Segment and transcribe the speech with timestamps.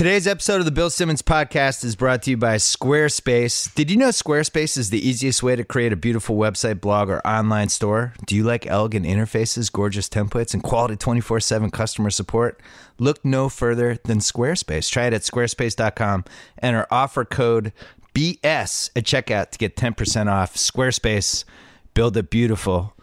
[0.00, 3.74] Today's episode of the Bill Simmons podcast is brought to you by Squarespace.
[3.74, 7.20] Did you know Squarespace is the easiest way to create a beautiful website, blog, or
[7.26, 8.14] online store?
[8.24, 12.62] Do you like elegant interfaces, gorgeous templates, and quality 24 7 customer support?
[12.96, 14.88] Look no further than Squarespace.
[14.88, 16.24] Try it at squarespace.com.
[16.62, 17.74] Enter offer code
[18.14, 20.54] BS at checkout to get 10% off.
[20.54, 21.44] Squarespace,
[21.92, 22.96] build it beautiful.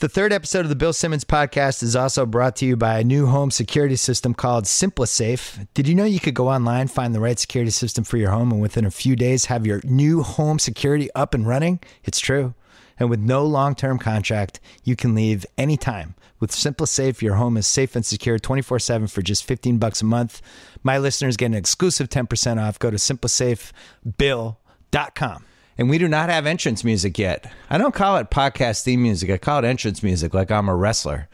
[0.00, 3.04] The third episode of the Bill Simmons podcast is also brought to you by a
[3.04, 5.68] new home security system called SimpliSafe.
[5.74, 8.50] Did you know you could go online, find the right security system for your home,
[8.50, 11.80] and within a few days have your new home security up and running?
[12.02, 12.54] It's true.
[12.98, 16.14] And with no long term contract, you can leave anytime.
[16.38, 20.06] With SimpliSafe, your home is safe and secure 24 7 for just 15 bucks a
[20.06, 20.40] month.
[20.82, 22.78] My listeners get an exclusive 10% off.
[22.78, 25.44] Go to simplisafebill.com.
[25.80, 27.50] And we do not have entrance music yet.
[27.70, 29.30] I don't call it podcast theme music.
[29.30, 31.26] I call it entrance music like I'm a wrestler.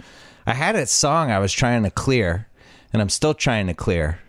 [0.47, 2.47] I had a song I was trying to clear,
[2.93, 4.21] and I'm still trying to clear.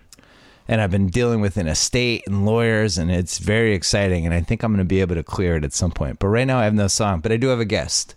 [0.68, 4.26] And I've been dealing with an estate and lawyers, and it's very exciting.
[4.26, 6.18] And I think I'm going to be able to clear it at some point.
[6.18, 7.20] But right now, I have no song.
[7.20, 8.16] But I do have a guest.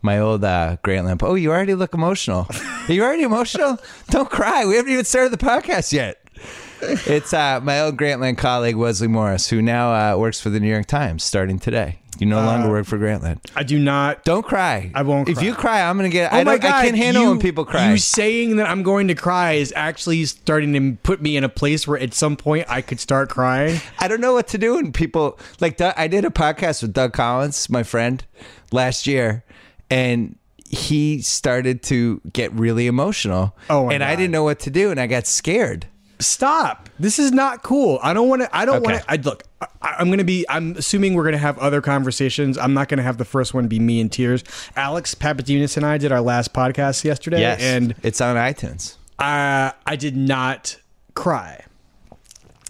[0.00, 1.24] My old uh, Grantland.
[1.24, 2.46] Oh, you already look emotional.
[2.88, 3.78] Are you already emotional?
[4.10, 4.64] Don't cry.
[4.64, 6.22] We haven't even started the podcast yet
[6.82, 10.68] it's uh, my old Grantland colleague Wesley Morris, who now uh, works for the New
[10.70, 11.98] York Times, starting today.
[12.18, 13.38] You no longer work for Grantland.
[13.56, 14.22] I do not.
[14.24, 14.92] Don't cry.
[14.94, 15.44] I won't If cry.
[15.44, 16.32] you cry, I'm gonna get.
[16.32, 16.74] Oh I, my don't, god!
[16.74, 17.90] I can't handle you, when people cry.
[17.90, 21.48] You saying that I'm going to cry is actually starting to put me in a
[21.48, 23.80] place where at some point I could start crying.
[23.98, 25.80] I don't know what to do when people like.
[25.80, 28.22] I did a podcast with Doug Collins, my friend,
[28.72, 29.42] last year,
[29.90, 30.36] and
[30.68, 33.56] he started to get really emotional.
[33.70, 35.86] Oh, and I didn't know what to do, and I got scared.
[36.22, 36.88] Stop!
[36.98, 37.98] This is not cool.
[38.02, 38.56] I don't want to.
[38.56, 38.92] I don't Okay.
[38.92, 39.10] want to.
[39.10, 39.42] I look.
[39.60, 39.66] I,
[39.98, 40.44] I'm going to be.
[40.48, 42.56] I'm assuming we're going to have other conversations.
[42.58, 44.44] I'm not going to have the first one be me in tears.
[44.76, 48.96] Alex Pappademas and I did our last podcast yesterday, Yes, and it's on iTunes.
[49.18, 50.76] I I did not
[51.14, 51.64] cry,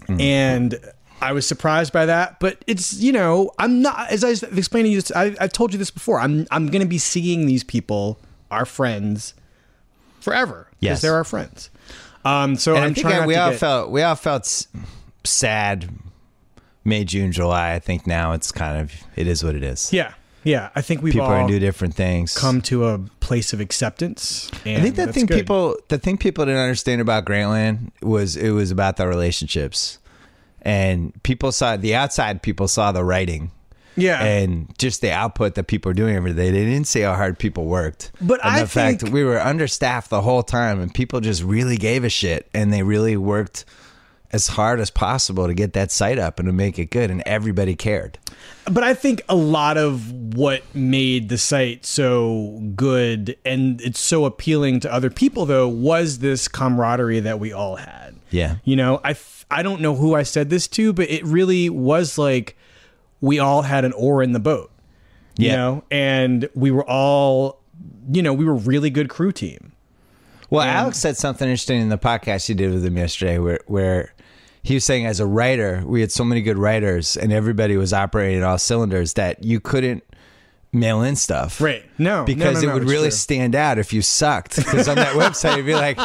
[0.07, 0.21] Mm.
[0.21, 0.79] and
[1.21, 2.39] I was surprised by that.
[2.39, 5.03] But it's you know I'm not as I was explaining to you.
[5.15, 6.19] I, I've told you this before.
[6.19, 8.19] I'm I'm going to be seeing these people,
[8.51, 9.33] our friends,
[10.19, 11.01] forever because Yes.
[11.01, 11.69] they're our friends.
[12.25, 14.65] Um, so And I'm I think trying I- we all get- felt we all felt
[15.23, 15.89] sad
[16.85, 17.73] May, June, July.
[17.73, 19.91] I think now it's kind of it is what it is.
[19.93, 20.13] Yeah,
[20.43, 20.69] yeah.
[20.75, 22.37] I think we've People are all do different things.
[22.37, 24.51] come to a place of acceptance.
[24.65, 25.37] And I think the thing good.
[25.37, 29.99] people the thing people didn't understand about Grantland was it was about the relationships.
[30.61, 33.51] And people saw the outside people saw the writing
[33.95, 36.51] yeah, and just the output that people are doing every day.
[36.51, 38.11] They didn't see how hard people worked.
[38.21, 41.19] But and I the fact think- that we were understaffed the whole time and people
[41.21, 43.65] just really gave a shit and they really worked
[44.31, 47.21] as hard as possible to get that site up and to make it good and
[47.23, 48.17] everybody cared.
[48.65, 54.25] But I think a lot of what made the site so good and it's so
[54.25, 58.15] appealing to other people, though, was this camaraderie that we all had.
[58.31, 58.55] Yeah.
[58.63, 61.69] You know, I, f- I don't know who I said this to, but it really
[61.69, 62.57] was like
[63.23, 64.69] we all had an oar in the boat.
[65.37, 65.55] You Yeah.
[65.55, 67.61] know, and we were all,
[68.11, 69.71] you know, we were really good crew team.
[70.49, 74.13] Well, Alex said something interesting in the podcast you did with him yesterday, where where
[74.61, 77.93] he was saying as a writer, we had so many good writers, and everybody was
[77.93, 80.03] operating at all cylinders that you couldn't
[80.73, 81.85] mail in stuff, Right.
[81.99, 83.11] No, no, Because no, it no, would really true.
[83.11, 84.55] stand out if you sucked.
[84.55, 85.99] Because on that website, it'd be like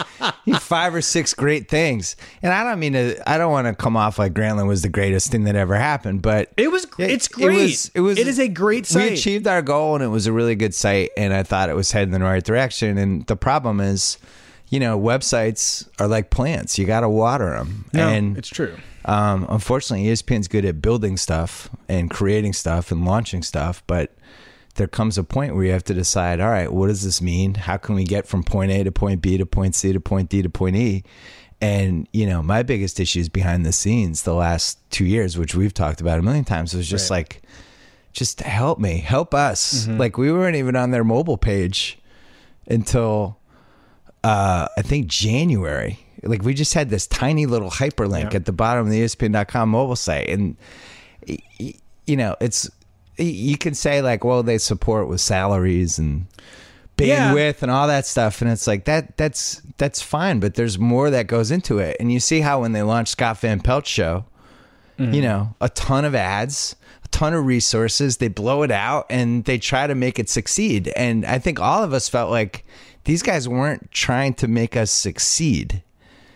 [0.45, 3.29] you five or six great things, and I don't mean to.
[3.29, 6.21] I don't want to come off like Grantland was the greatest thing that ever happened,
[6.23, 6.85] but It was.
[6.99, 7.47] It's great.
[7.47, 7.63] it great.
[7.63, 9.11] was- it was- It is a great site.
[9.11, 11.77] we achieved our goal and it was a really good site and i thought it
[11.77, 14.19] was heading in the right direction and the problem is
[14.69, 18.77] you know websites are like plants you got to water them No, and it's true.
[19.05, 24.13] um, unfortunately espn's good at building stuff and creating stuff and launching stuff but
[24.79, 27.55] there comes a point where you have to decide all right what does this mean
[27.55, 30.29] how can we get from point a to point b to point c to point
[30.31, 31.05] d to point e
[31.61, 35.75] and you know my biggest issues behind the scenes the last two years which we've
[35.75, 37.19] talked about a million times was just Right.
[37.19, 37.43] like
[38.13, 39.99] just help me help us Mm-hmm.
[39.99, 41.99] like we weren't even on their mobile page
[42.69, 43.37] until
[44.25, 48.37] uh i think january like we just had this tiny little hyperlink Yeah.
[48.37, 50.57] at the bottom of the espn.com mobile site and
[52.07, 52.71] you know it's
[53.19, 56.27] you can say like well they support with salaries and
[56.99, 57.33] Yeah.
[57.33, 58.41] bandwidth and all that stuff.
[58.43, 61.97] And it's like that that's that's fine but there's more that goes into it.
[62.01, 64.25] And you see how when they launched scott van pelt show
[64.99, 65.13] mm-hmm.
[65.15, 66.75] you know a ton of ads
[67.05, 70.89] a ton of resources they blow it out and they try to make it succeed.
[70.97, 72.65] And i think all of us felt like
[73.05, 75.83] these guys weren't trying to make us succeed.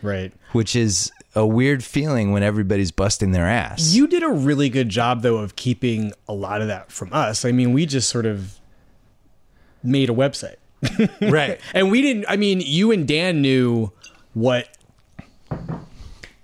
[0.01, 0.33] Right.
[0.53, 4.89] which is a weird feeling when everybody's busting their ass You did a really good
[4.89, 7.45] job, though, of keeping a lot of that from us.
[7.45, 8.59] I mean, we just sort of
[9.83, 10.57] made a website.
[11.21, 13.93] right And we didn't, I mean, you and Dan knew
[14.35, 14.69] what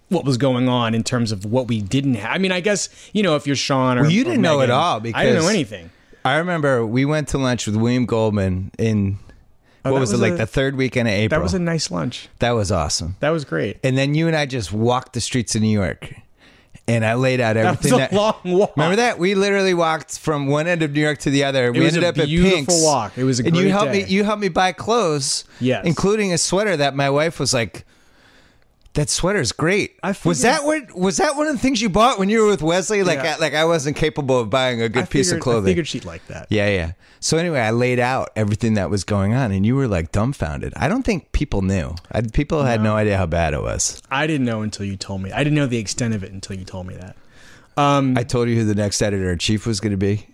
[0.09, 2.35] what was going on in terms of what we didn't have.
[2.35, 4.71] I mean, I guess you know if you're Sean or Well, you didn't know Megan,
[4.71, 5.91] at all because I didn't know anything.
[6.25, 9.19] I remember we went to lunch with William Goldman in
[9.85, 11.39] Oh, that was, it was like a- the third weekend of April.
[11.39, 12.29] That was a nice lunch.
[12.41, 13.17] that was awesome.
[13.21, 13.79] That was great.
[13.85, 16.13] And then you and I just walked the streets of New York,
[16.87, 17.93] and I laid out That everything.
[18.01, 18.77] was a long walk.
[18.77, 21.71] Remember that we literally walked from one end of New York to the other.
[21.73, 22.83] we was ended up at beautiful Pink's.
[22.83, 23.17] walk.
[23.17, 23.63] It was a beautiful walk.
[23.63, 24.05] and you helped day.
[24.05, 24.11] me.
[24.11, 25.45] You helped me buy clothes.
[25.61, 25.87] Yes.
[25.87, 27.85] including a sweater that my wife was like.
[28.99, 29.97] That sweater's great.
[30.03, 32.49] I was that what was that one of the things you bought when you were
[32.49, 33.05] with Wesley?
[33.05, 33.37] Like, Yeah.
[33.37, 35.67] I, like I wasn't capable of buying a good I piece of clothing.
[35.67, 36.49] I figured she'd like that.
[36.51, 36.93] Yeah, yeah.
[37.21, 40.73] So anyway, I laid out everything that was going on, and you were like dumbfounded.
[40.75, 41.95] I don't think people knew.
[42.11, 44.03] I, people had no idea how bad it was.
[44.11, 45.31] I didn't know until you told me.
[45.31, 47.15] I didn't know the extent of it until you told me that.
[47.77, 50.27] Um, I told you who the next editor in chief was going to be.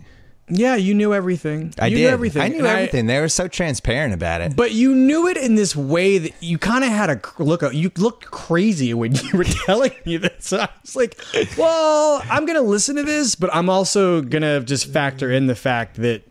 [0.49, 1.73] Yeah, you knew everything.
[1.79, 2.03] I you did.
[2.03, 2.43] Knew everything.
[2.43, 3.07] I knew And everything.
[3.07, 4.55] they were so transparent about it.
[4.55, 7.63] but you knew it in this way that you kind of had a look.
[7.73, 10.53] You looked crazy when you were telling me this.
[10.53, 11.19] I was like,
[11.57, 15.97] "Well, I'm gonna listen to this, but I'm also gonna just factor in the fact
[15.97, 16.23] that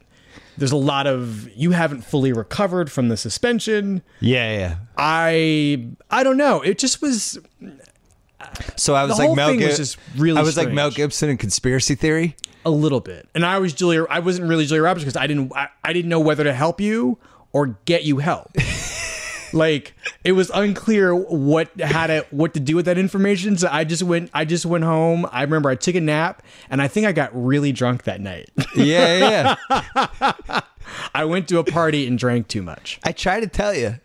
[0.57, 4.04] there's a lot of you haven't fully recovered from the suspension.
[4.19, 4.75] yeah, yeah.
[4.98, 6.62] I I don't know.
[6.62, 7.39] It just was
[8.75, 10.71] So I was The like Mel thing was Gib- just really I was like.
[10.71, 12.35] Mel Gibson in Conspiracy Theory.
[12.65, 14.05] a little bit, and I was Julia.
[14.09, 15.51] I wasn't really Julia Roberts because I didn't.
[15.55, 17.17] I, I didn't know whether to help you
[17.51, 18.51] or get you help.
[19.53, 23.57] like it was unclear what how to what to do with that information.
[23.57, 24.29] So I just went.
[24.33, 25.27] I just went home.
[25.31, 28.50] I remember I took a nap, and I think I got really drunk that night.
[28.75, 30.61] Yeah, yeah.
[31.15, 33.00] I went to a party and drank too much.
[33.03, 34.00] I tried to tell you.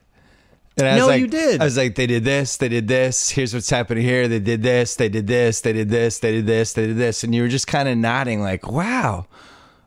[0.78, 1.60] And I No, was like, you did.
[1.60, 3.30] I was like, they did this, they did this.
[3.30, 4.28] Here's what's happening here.
[4.28, 7.24] They did this, they did this, they did this, they did this, they did this,
[7.24, 9.26] and you were just kind of nodding, like, "Wow,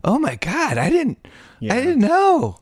[0.04, 1.26] oh my god, I didn't,
[1.60, 1.76] Yeah.
[1.76, 2.58] I didn't know."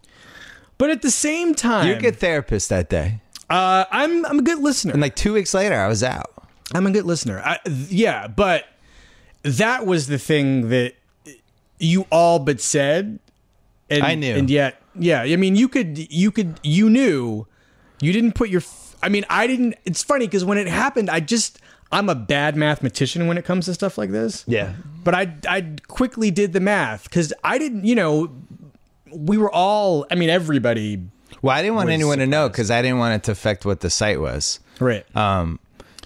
[0.78, 3.20] But at the same time, You're a good therapist that day.
[3.50, 4.94] uh, I'm I'm a good listener.
[4.94, 6.32] And like two weeks later, I was out.
[6.74, 7.42] I'm a good listener.
[7.44, 7.58] I,
[7.90, 8.66] yeah, but
[9.42, 10.94] that was the thing that
[11.80, 13.18] you all but said.
[13.90, 14.36] And, I knew.
[14.36, 15.22] and yet, yeah.
[15.24, 17.48] I mean, you could, you could, you knew.
[18.02, 18.62] You didn't put your.
[18.62, 19.76] f- I mean, I didn't.
[19.86, 21.60] It's funny because when it happened, I just.
[21.92, 24.44] I'm a bad mathematician when it comes to stuff like this.
[24.48, 24.74] Yeah.
[25.04, 27.86] But I I quickly did the math because I didn't.
[27.86, 28.36] You know,
[29.12, 30.06] we were all.
[30.12, 31.02] I mean, everybody.
[31.42, 33.80] Well, I didn't want anyone to know because I didn't want it to affect what
[33.80, 34.60] the site was.
[34.80, 35.06] Right.
[35.16, 35.60] Um,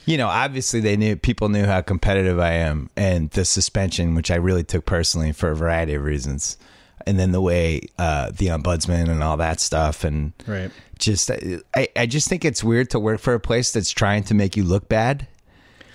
[0.05, 4.29] you know, obviously they knew people knew how competitive I am, and the suspension, which
[4.31, 6.57] I really took personally for a variety of reasons,
[7.05, 10.71] and then the way uh, the ombudsman and all that stuff, and Right.
[10.99, 14.33] just I, I just think it's weird to work for a place that's trying to
[14.33, 15.27] make you look bad.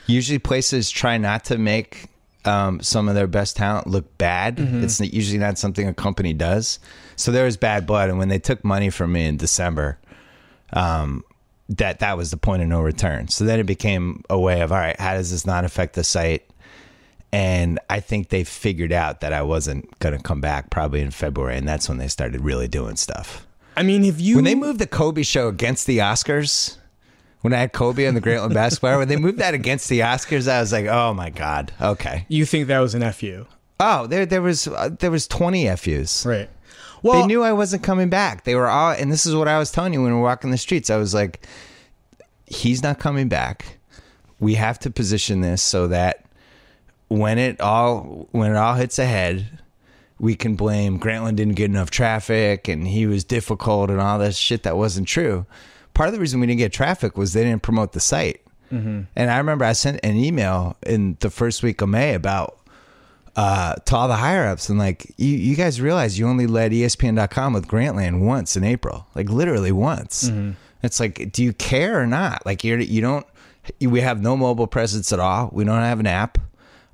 [0.06, 2.06] Usually, places try not to make
[2.44, 4.58] um, some of their best talent look bad.
[4.58, 6.78] It's usually not something a company does.
[7.16, 9.98] So there was bad blood, and when they took money from me in December,
[10.72, 11.24] um,
[11.68, 13.28] that that was the point of no return.
[13.28, 16.04] So then it became a way of all right, how does this not affect the
[16.04, 16.48] site?
[17.32, 21.10] And I think they figured out that I wasn't going to come back probably in
[21.10, 23.46] February, and that's when they started really doing stuff.
[23.76, 26.78] I mean, if you When they moved the Kobe show against the Oscars,
[27.42, 30.48] when I had Kobe on the Grantland basketball, when they moved that against the Oscars,
[30.50, 32.24] I was like, oh my god, okay.
[32.28, 33.46] you think that was an fu,
[33.78, 36.26] Oh, there there was uh, there was twenty FUs.
[36.26, 36.50] right?
[37.02, 38.42] Well, they knew I wasn't coming back.
[38.42, 40.50] They were all, and this is what I was telling you when we were walking
[40.50, 40.90] the streets.
[40.90, 41.46] I was like,
[42.46, 43.78] he's not coming back.
[44.40, 46.24] We have to position this so that
[47.08, 49.58] when it all when it all hits ahead,
[50.18, 54.36] we can blame Grantland didn't get enough traffic and he was difficult and all this
[54.36, 55.46] shit that wasn't true.
[55.94, 58.40] Part of the reason we didn't get traffic was they didn't promote the site.
[58.70, 62.58] And I remember I sent an email in the first week of May about
[63.34, 66.72] uh, to all the higher ups and like you, you guys realize you only led
[66.72, 70.28] ESPN.com with Grantland once in April, like literally once.
[70.82, 72.44] It's like, do you care or not?
[72.44, 73.26] Like you're you don't.
[73.80, 75.50] We have no mobile presence at all.
[75.52, 76.38] We don't have an app.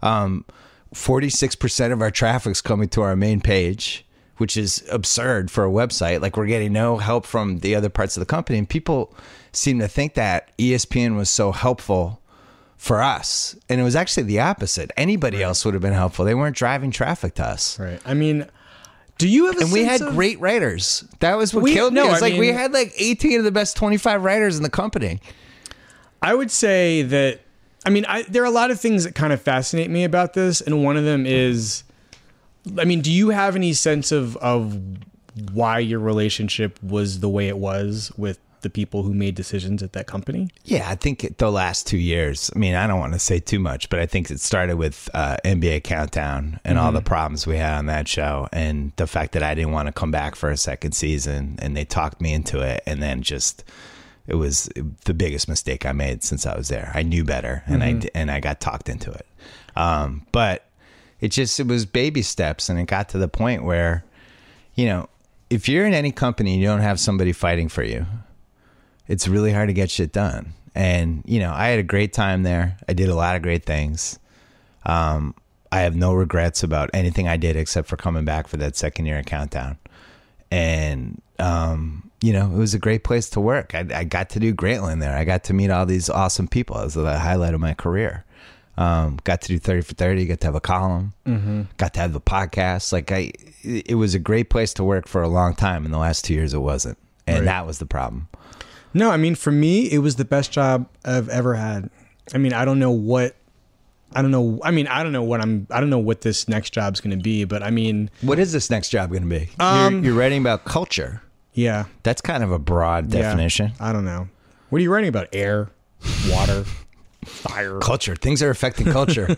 [0.04, 0.44] Um,
[0.92, 4.06] Forty six percent of our traffic's coming to our main page,
[4.36, 6.20] which is absurd for a website.
[6.20, 9.12] Like we're getting no help from the other parts of the company, and people
[9.50, 12.20] seem to think that ESPN was so helpful
[12.76, 13.56] for us.
[13.68, 14.92] And it was actually the opposite.
[14.96, 16.24] Anybody else would have been helpful.
[16.24, 17.76] They weren't driving traffic to us.
[17.80, 18.00] right.
[18.06, 18.46] I mean,
[19.18, 21.02] do you have a And we had of- great writers.
[21.18, 22.02] That was what We- killed me.
[22.02, 24.62] no, It was I like we had like 18 of the best 25 writers in
[24.62, 25.18] the company.
[26.22, 27.40] I would say that
[27.86, 30.34] I mean, I, there are a lot of things that kind of fascinate me about
[30.34, 31.84] this, and one of them is,
[32.78, 34.78] I mean, do you have any sense of of
[35.52, 39.92] why your relationship was the way it was with the people who made decisions at
[39.92, 40.48] that company?
[40.64, 42.50] Yeah, I think the last two years.
[42.54, 45.08] I mean, I don't want to say too much, but I think it started with
[45.12, 49.32] uh, NBA Countdown and all the problems we had on that show, and the fact
[49.32, 52.32] that I didn't want to come back for a second season, and they talked me
[52.32, 53.64] into it, and then just
[54.26, 54.68] it was
[55.04, 56.90] the biggest mistake I made since I was there.
[56.94, 59.26] I knew better, and I d- and I got talked into it.
[59.76, 60.66] Um, but
[61.20, 64.04] it just it was baby steps, and it got to the point where,
[64.74, 65.08] you know,
[65.50, 68.06] if you're in any company, and you don't have somebody fighting for you.
[69.06, 72.42] It's really hard to get shit done, and you know, I had a great time
[72.42, 72.78] there.
[72.88, 74.18] I did a lot of great things.
[74.86, 75.34] Um,
[75.70, 79.06] I have no regrets about anything I did except for coming back for that second
[79.06, 79.76] year of Countdown.
[80.50, 83.74] And, um, you know, it was a great place to work.
[83.74, 85.14] I, I got to do Grantland there.
[85.16, 86.78] I got to meet all these awesome people.
[86.80, 88.24] It was the highlight of my career.
[88.76, 91.12] Um, got to do 30 for 30, got to have a column,
[91.76, 92.92] got to have the podcast.
[92.92, 95.84] Like, I, it was a great place to work for a long time.
[95.84, 96.98] In the last two years, it wasn't.
[97.26, 97.44] And Right.
[97.44, 98.28] that was the problem.
[98.94, 101.90] No, I mean for me, it was the best job I've ever had.
[102.34, 103.36] I mean, I don't know what
[104.16, 104.60] I don't know.
[104.62, 105.66] I mean, I don't know what I'm.
[105.70, 108.52] I don't know what this next job's going to be, but I mean, What is
[108.52, 109.48] this next job going to be?
[109.58, 111.20] Um, you're, you're writing about culture.
[111.54, 113.22] Yeah, That's kind of a broad yeah.
[113.22, 113.72] definition.
[113.80, 114.28] I don't know.
[114.70, 115.28] What are you writing about?
[115.32, 115.70] Air,
[116.28, 116.64] water,
[117.24, 117.78] fire.
[117.78, 118.16] Culture.
[118.16, 119.36] Things are affecting culture.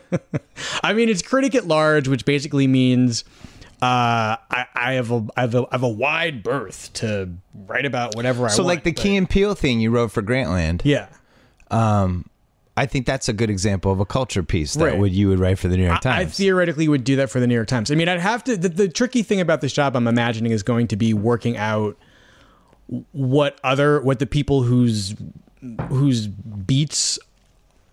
[0.82, 3.24] I mean, it's critic at large, which basically means
[3.82, 7.30] uh, I, I have a I have a I have a wide berth to
[7.66, 8.52] write about whatever I want.
[8.52, 11.08] so, like the but- Key and Peele thing you wrote for Grantland, yeah.
[12.76, 14.98] I think that's a good example of a culture piece that Right.
[14.98, 16.20] would you would write for the New York Times.
[16.20, 17.90] I theoretically would do that for the New York Times.
[17.90, 18.56] I mean, I'd have to.
[18.56, 21.98] The, the tricky thing about this job, I'm imagining, is going to be working out
[23.12, 25.14] what other what the people whose
[25.88, 27.18] whose beats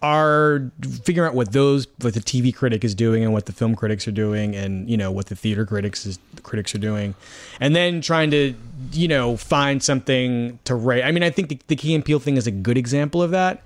[0.01, 0.71] are
[1.03, 4.07] figuring out what those what the TV critic is doing and what the film critics
[4.07, 7.15] are doing and you know what the theater critics is critics are doing
[7.59, 8.53] and then trying to
[8.93, 12.19] you know find something to write I mean I think the, the Key and Peele
[12.19, 13.61] thing is a good example of that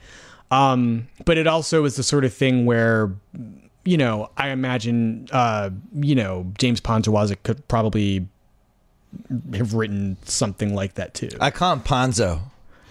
[0.53, 3.11] um but it also is the sort of thing where
[3.85, 8.27] you know I imagine uh you know James Poniewozik could probably
[9.53, 12.41] have written something like that too I call him Ponzo.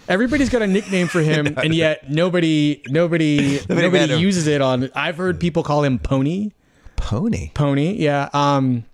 [0.09, 4.91] Everybody's got a nickname for him, and yet nobody, nobody, met nobody uses it on.
[4.97, 6.51] I've heard people call him Pony.
[6.97, 7.51] Pony.
[7.55, 8.29] Pony, yeah.
[8.33, 8.85] Um,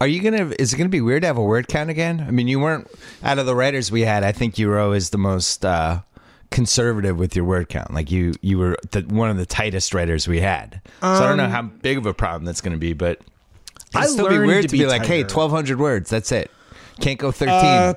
[0.00, 0.52] Are you gonna?
[0.58, 2.24] Is it gonna be weird to have a word count again?
[2.26, 2.88] I mean, you weren't
[3.22, 4.24] out of the writers we had.
[4.24, 6.00] I think Euro is the most uh,
[6.50, 7.92] conservative with your word count.
[7.92, 10.80] Like you, you were the, one of the tightest writers we had.
[11.00, 14.02] So I don't know how big of a problem that's gonna be, but it'd Um,
[14.02, 16.10] I still be weird to to be, be like, hey, twelve hundred words.
[16.10, 16.50] That's it.
[17.00, 17.54] Can't go thirteen.
[17.54, 17.94] Uh,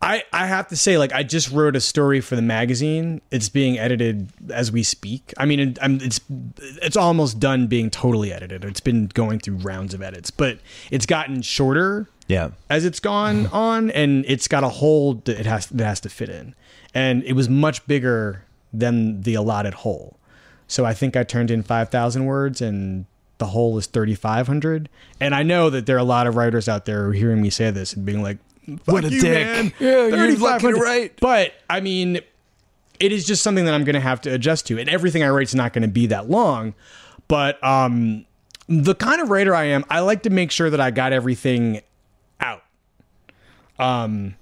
[0.00, 3.20] I I have to say, like, I just wrote a story for the magazine.
[3.30, 5.34] It's being edited as we speak.
[5.36, 6.20] I mean, it, I'm, it's
[6.58, 8.64] it's almost done being totally edited.
[8.64, 10.58] It's been going through rounds of edits, but
[10.92, 12.50] it's gotten shorter yeah.
[12.70, 16.08] as it's gone on, and it's got a hole that it has that has to
[16.08, 16.54] fit in,
[16.98, 20.16] and it was much bigger than the allotted hole.
[20.66, 23.06] So I think I turned in five thousand words, and
[23.38, 24.88] the hole is thirty five hundred.
[25.20, 27.40] And I know that there are a lot of writers out there who are hearing
[27.40, 28.38] me say this and being like,
[28.84, 29.72] What a you, dick." man.
[29.78, 31.20] Yeah, you're lucky to 3,500." write.
[31.20, 32.20] But I mean,
[32.98, 35.28] it is just something that I'm going to have to adjust to, and everything I
[35.28, 36.74] write is not going to be that long.
[37.28, 38.26] But um,
[38.68, 41.80] the kind of writer I am, I like to make sure that I got everything
[42.40, 42.64] out.
[43.78, 44.34] Um,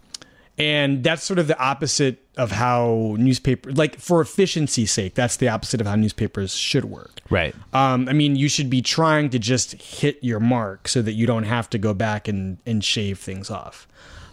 [0.59, 5.49] and that's sort of the opposite of how newspaper, like for efficiency's sake, that's the
[5.49, 7.21] opposite of how newspapers should work.
[7.29, 7.55] Right.
[7.73, 11.27] Um, I mean, you should be trying to just hit your mark so that you
[11.27, 13.87] don't have to go back and, and shave things off.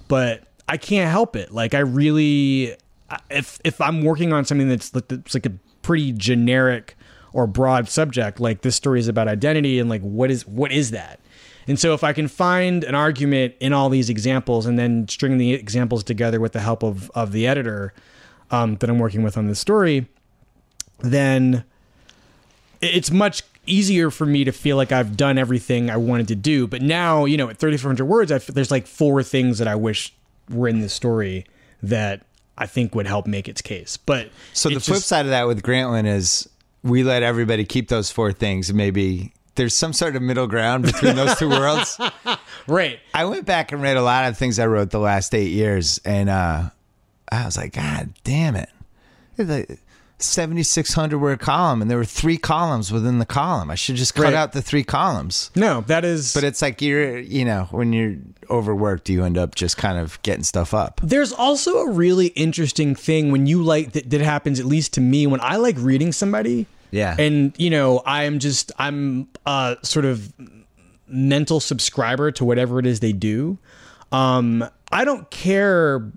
[0.08, 1.51] But I can't help it.
[1.51, 2.75] Like, I really,
[3.30, 6.96] if if I'm working on something that's like, that's like a pretty generic
[7.34, 10.92] or broad subject, like this story is about identity and like what is what is
[10.92, 11.20] that?
[11.67, 15.38] And so, if I can find an argument in all these examples and then string
[15.38, 17.93] the examples together with the help of of the editor
[18.51, 20.08] um, that I'm working with on this story,
[21.00, 21.63] then
[22.82, 26.67] it's much easier for me to feel like I've done everything I wanted to do.
[26.67, 29.75] But now, you know, at 3,400 words, I f there's like four things that I
[29.75, 30.13] wish
[30.50, 31.46] were in this story
[31.82, 32.25] that
[32.58, 33.96] I think would help make its case.
[33.98, 36.50] But So the flip just- side of that with Grantland is
[36.84, 38.74] we let everybody keep those four things.
[38.74, 42.00] Maybe there's some sort of middle ground between those two worlds.
[42.67, 43.00] right?
[43.13, 46.00] I went back and read a lot of things I wrote the last eight years,
[46.05, 46.69] and uh,
[47.31, 48.69] I was like, God damn it!
[49.38, 49.79] It's like
[50.19, 53.69] 7,600 word column, and there were three columns within the column.
[53.69, 54.33] I should just cut Right.
[54.33, 55.51] out the three columns.
[55.55, 56.33] No, that is.
[56.33, 58.15] But it's like you're, you know, when you're
[58.50, 61.01] overworked, you end up just kind of getting stuff up.
[61.03, 65.01] There's also a really interesting thing when you like that, that happens at least to
[65.01, 66.67] me when I like reading somebody.
[66.94, 67.16] Yeah.
[67.18, 70.32] And you know, I'm just I'm a sort of
[71.08, 73.58] mental subscriber to whatever it is they do.
[74.12, 76.12] Um I don't care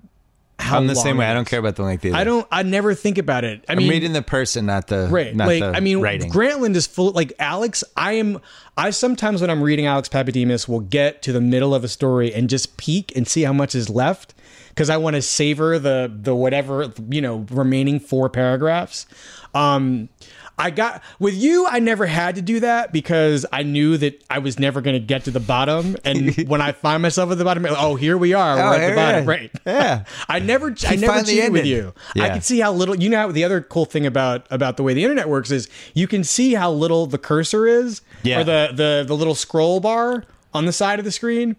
[0.59, 1.25] how I'm the same way.
[1.25, 2.15] I don't care about the length either.
[2.15, 2.47] I don't.
[2.51, 3.63] I never think about it.
[3.69, 5.35] I I'm mean, reading the person, not the right?
[5.35, 6.31] Not like the I mean, writing.
[6.31, 7.11] Grantland is full.
[7.11, 8.41] Like Alex, I am.
[8.75, 12.33] I sometimes when I'm reading Alex Pappademas, will get to the middle of a story
[12.33, 14.33] and just peek and see how much is left
[14.69, 19.05] because I want to savor the the whatever you know remaining four paragraphs.
[19.53, 20.09] Um,
[20.59, 21.67] I got with you.
[21.67, 24.99] I never had to do that because I knew that I was never going to
[25.05, 25.95] get to the bottom.
[26.03, 28.55] And when I find myself at the bottom, oh, here we are.
[28.55, 29.51] We're Oh, at the bottom, right?
[29.65, 30.05] Yeah.
[30.29, 31.93] I never, I never cheated with you.
[32.15, 32.95] I can see how little.
[32.95, 35.69] You know, how the other cool thing about about the way the internet works is
[35.93, 38.39] you can see how little the cursor is, Yeah.
[38.39, 40.23] or the the the little scroll bar
[40.53, 41.55] on the side of the screen.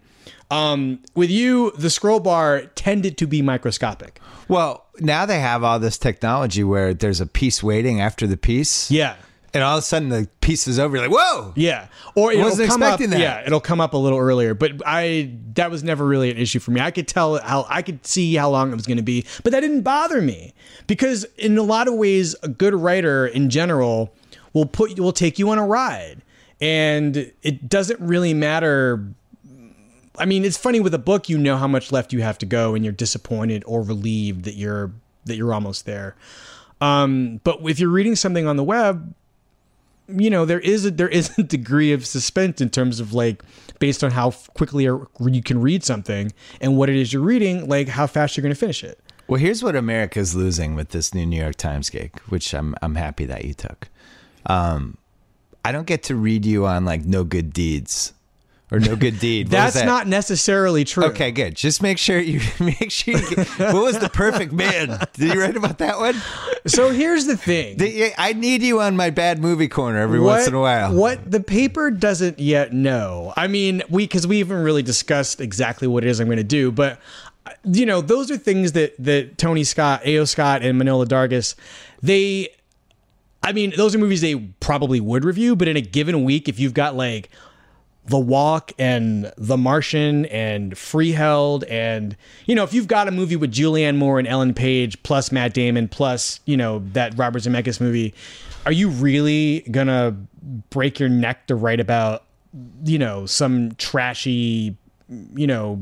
[0.51, 4.19] Um, with you, the scroll bar tended to be microscopic.
[4.47, 8.89] Well, now they have all this technology where there's a piece waiting after the piece.
[8.89, 9.15] Yeah.
[9.53, 10.95] And all of a sudden the piece is over.
[10.97, 11.53] You're like, whoa.
[11.55, 12.99] Yeah, or it'll Wasn't come up.
[12.99, 13.19] that.
[13.19, 16.59] Yeah, it'll come up a little earlier, but I that was never really an issue
[16.59, 16.81] for me.
[16.81, 19.51] I could tell how I could see how long it was going to be, but
[19.51, 20.53] that didn't bother me
[20.85, 24.13] because in a lot of ways, a good writer in general
[24.53, 26.21] will put will take you on a ride,
[26.61, 29.03] and it doesn't really matter.
[30.19, 32.45] I mean, it's funny with a book, you know how much left you have to
[32.45, 34.91] go, and you're disappointed or relieved that you're
[35.25, 36.15] that you're almost there.
[36.81, 39.13] Um, but if you're reading something on the web,
[40.07, 43.43] you know there is a there is a degree of suspense in terms of like
[43.79, 47.87] based on how quickly you can read something and what it is you're reading like
[47.87, 51.25] how fast you're going to finish it Well, here's what America's losing with this new
[51.25, 53.87] New York Times gig, which I'm I'm happy that you took.
[54.47, 54.97] Um,
[55.63, 58.13] I don't get to read you on like no good deeds
[58.71, 59.47] or no good deed.
[59.47, 59.85] What that's that?
[59.85, 61.55] not necessarily true Okay, good.
[61.55, 63.17] Just make sure you make sure.
[63.17, 64.99] You get, what was the perfect man?
[65.13, 66.15] Did you write about that one?
[66.67, 70.47] so here's the thing The- I need you on my bad movie corner every once
[70.47, 70.93] in a while.
[70.93, 73.33] What the paper doesn't yet know.
[73.35, 76.43] I mean, we because we haven't really discussed exactly what it is I'm going to
[76.43, 76.99] do, but
[77.63, 80.25] you know, those are things that that Tony Scott, A.O.
[80.25, 81.55] Scott, and Manohla Dargis,
[82.03, 82.49] they.
[83.41, 86.59] I mean, those are movies they probably would review, but in a given week, if
[86.59, 87.29] you've got like
[88.09, 93.35] the Walk and The Martian and Freeheld and you know if you've got a movie
[93.35, 97.79] with Julianne Moore and Ellen Page plus Matt Damon plus you know that Robert Zemeckis
[97.79, 98.13] movie,
[98.65, 100.15] are you really gonna
[100.69, 102.25] break your neck to write about
[102.83, 104.75] you know some trashy
[105.35, 105.79] you know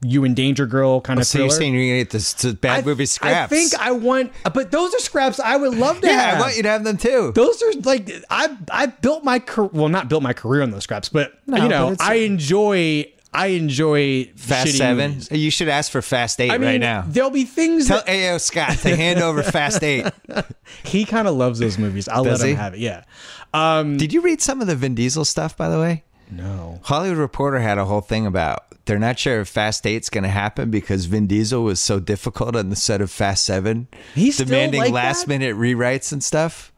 [0.00, 2.84] you and Danger Girl kind of so you're saying you're gonna get this to bad
[2.84, 3.52] I- movie scraps?
[3.52, 6.38] I think I want, but those are scraps I would love to yeah, have.
[6.38, 7.32] I want you to have them too.
[7.34, 9.70] Those are like I I built my career.
[9.72, 13.12] Well, not built my career on those scraps, but No, you know but I enjoy
[13.32, 15.10] I enjoy Fast Seven.
[15.10, 15.30] movies.
[15.30, 17.04] You should ask for Fast Eight I mean, right now.
[17.06, 18.38] there'll be things Tell that A.O.
[18.38, 20.06] Scott to hand over Fast Eight.
[20.84, 22.08] he kind of loves those movies.
[22.08, 22.80] I'll Does let him have it.
[22.80, 23.04] Yeah.
[23.52, 26.04] Um, Did you read some of the Vin Diesel stuff, by the way?
[26.30, 26.80] No.
[26.82, 30.30] Hollywood Reporter had a whole thing about they're not sure if Fast Eight's going to
[30.30, 34.80] happen because Vin Diesel was so difficult on the set of Fast Seven, He's demanding
[34.80, 35.28] like last that?
[35.28, 36.72] minute rewrites and stuff.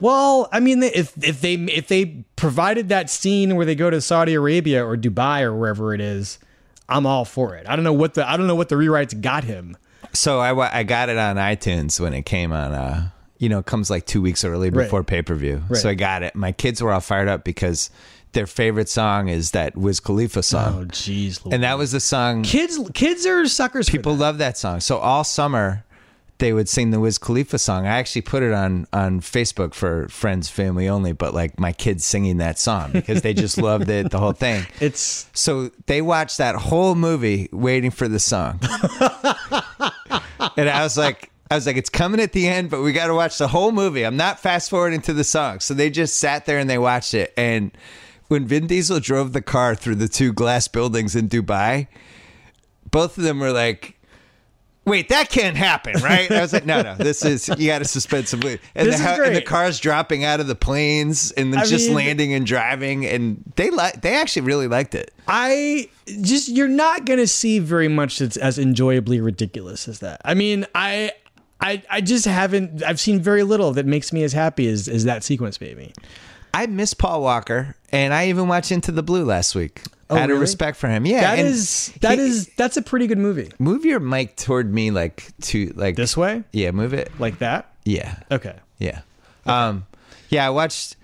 [0.00, 4.00] Well, I mean, if if they if they provided that scene where they go to
[4.00, 6.40] Saudi Arabia or Dubai or wherever it is,
[6.88, 7.68] I'm all for it.
[7.68, 9.76] I don't know what the I don't know what the rewrites got him.
[10.12, 12.72] So I, I got it on iTunes when it came on.
[12.72, 14.84] Uh, you know, it comes like two weeks early Right.
[14.84, 15.62] before pay per view.
[15.68, 15.78] Right.
[15.80, 16.34] So I got it.
[16.34, 17.88] My kids were all fired up because
[18.32, 20.74] their favorite song is that Wiz Khalifa song.
[20.78, 22.42] Oh, jeez, and that was the song.
[22.42, 23.88] kids kids are suckers.
[23.90, 24.80] People love that song.
[24.80, 25.84] So all summer
[26.38, 27.86] they would sing the Wiz Khalifa song.
[27.86, 32.04] I actually put it on on Facebook for friends, family only, but like my kids
[32.04, 34.66] singing that song because they just loved it, the whole thing.
[34.80, 38.58] It's So they watched that whole movie waiting for the song.
[40.56, 43.06] and I was like, I was like, it's coming at the end, but we got
[43.06, 44.04] to watch the whole movie.
[44.04, 45.60] I'm not fast forwarding to the song.
[45.60, 47.32] So they just sat there and they watched it.
[47.36, 47.70] And
[48.32, 51.86] when Vin Diesel drove the car through the two glass buildings in Dubai,
[52.90, 53.98] both of them were like,
[54.84, 56.28] Wait, that can't happen, right?
[56.32, 58.40] I was like, no, no, this is you got to suspend some.
[58.40, 61.66] And, This the, is and the cars dropping out of the planes and then I
[61.66, 65.12] just mean- landing and driving, and they like they actually really liked it.
[65.28, 65.88] I
[66.22, 70.20] just you're not gonna see very much that's as enjoyably ridiculous as that.
[70.24, 71.12] I mean, I
[71.60, 75.04] I I just haven't I've seen very little that makes me as happy as, as
[75.04, 75.92] that sequence made me.
[76.54, 79.82] I miss Paul Walker, and I even watched Into the Blue last week.
[80.10, 81.22] Oh, out of respect for him, yeah.
[81.22, 83.50] That and is that he- is that's a pretty good movie.
[83.58, 86.44] move your mic toward me, like to like This way?
[86.52, 87.10] Yeah, move it.
[87.18, 87.72] Like that?
[87.84, 88.56] Yeah, Okay.
[88.78, 89.00] yeah,
[89.46, 89.86] um,
[90.28, 90.46] yeah.
[90.46, 90.96] I watched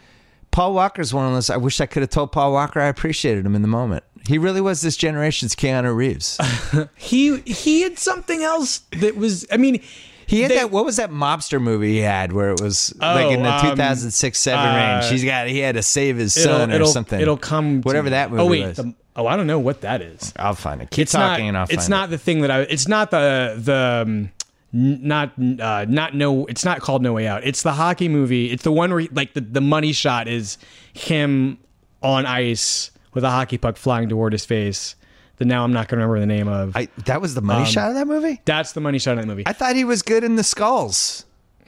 [0.51, 1.49] Paul Walker's one of those.
[1.49, 4.05] I wish I could have told Paul Walker I appreciated him in the moment.
[4.27, 6.39] He really was this generation's Keanu Reeves.
[6.97, 9.83] He he had something else that was I mean
[10.29, 10.71] He had they- that.
[10.71, 13.61] What was that mobster movie he had where it was like Oh, in the um,
[13.71, 15.11] 2006 seven uh, range?
[15.11, 15.49] He's got.
[15.49, 17.21] He had to save his son or something.
[17.21, 17.81] It'll come.
[17.83, 18.67] Whatever that movie Oh wait.
[18.69, 18.77] was.
[18.77, 20.33] the- oh, I don't know what that is.
[20.37, 20.91] I'll find it.
[20.91, 22.61] Keep it's talking not, and I'll It's not the thing that I.
[22.61, 24.03] It's not the the.
[24.07, 24.31] Um,
[24.71, 26.45] not uh, not no.
[26.45, 27.43] It's not called No Way Out.
[27.43, 28.51] It's the hockey movie.
[28.53, 30.59] It's the one where he, like the the money shot is
[30.93, 31.57] him
[32.03, 34.95] on ice with a hockey puck flying toward his face.
[35.39, 36.77] That now I'm not going to remember the name of.
[36.77, 38.41] I, that was the money shot of that movie.
[38.45, 39.45] That's the money shot of that movie.
[39.47, 41.25] I thought he was good in the skulls.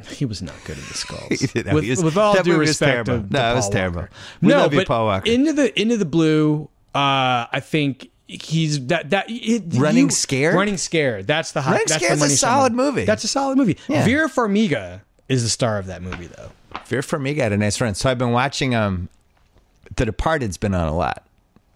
[0.09, 1.55] he was not good at the skulls.
[1.55, 4.07] Know, with, was- with all that due movie respect, No, it was terrible.
[4.43, 5.31] We no, love you, but Paul Walker.
[5.31, 6.69] into the into the blue.
[6.95, 10.55] Uh, I think he's that that it, Running you- Scared?
[10.55, 11.27] Running scared.
[11.29, 11.73] That's the hot.
[11.73, 13.05] Running that's Scared's the a solid movie.
[13.05, 13.77] That's a solid movie.
[13.89, 14.05] Yeah.
[14.05, 16.51] Vera Farmiga is the star of that movie, though.
[16.87, 17.95] Vera Farmiga had a nice run.
[17.95, 18.75] So I've been watching.
[18.75, 19.09] Um,
[19.95, 21.25] The Departed's been on a lot,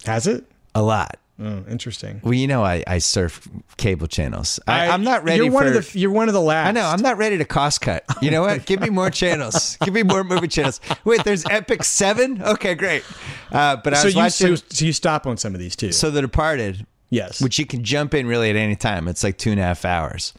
[0.07, 0.45] Has it?
[0.75, 1.19] a lot.
[1.43, 2.21] Oh, interesting.
[2.23, 4.61] Well, you know, I, I surf cable channels.
[4.69, 5.79] I, I'm not ready You're one for.
[5.79, 5.99] of the.
[5.99, 6.69] You're one of the last.
[6.69, 6.87] I know.
[6.87, 8.05] I'm not ready to cost cut.
[8.23, 8.67] You know what?
[8.67, 9.77] Give me more channels.
[9.83, 10.81] Give me more movie channels.
[11.05, 12.41] Wait, there's Epic Seven.
[12.41, 13.03] Okay, great.
[13.51, 14.57] Uh, but I So was you watching.
[14.59, 15.91] so, so you stop on some of these too.
[15.91, 17.43] So The Departed, yes.
[17.43, 19.09] which you can jump in really at any time.
[19.09, 20.35] It's like two and a half hours.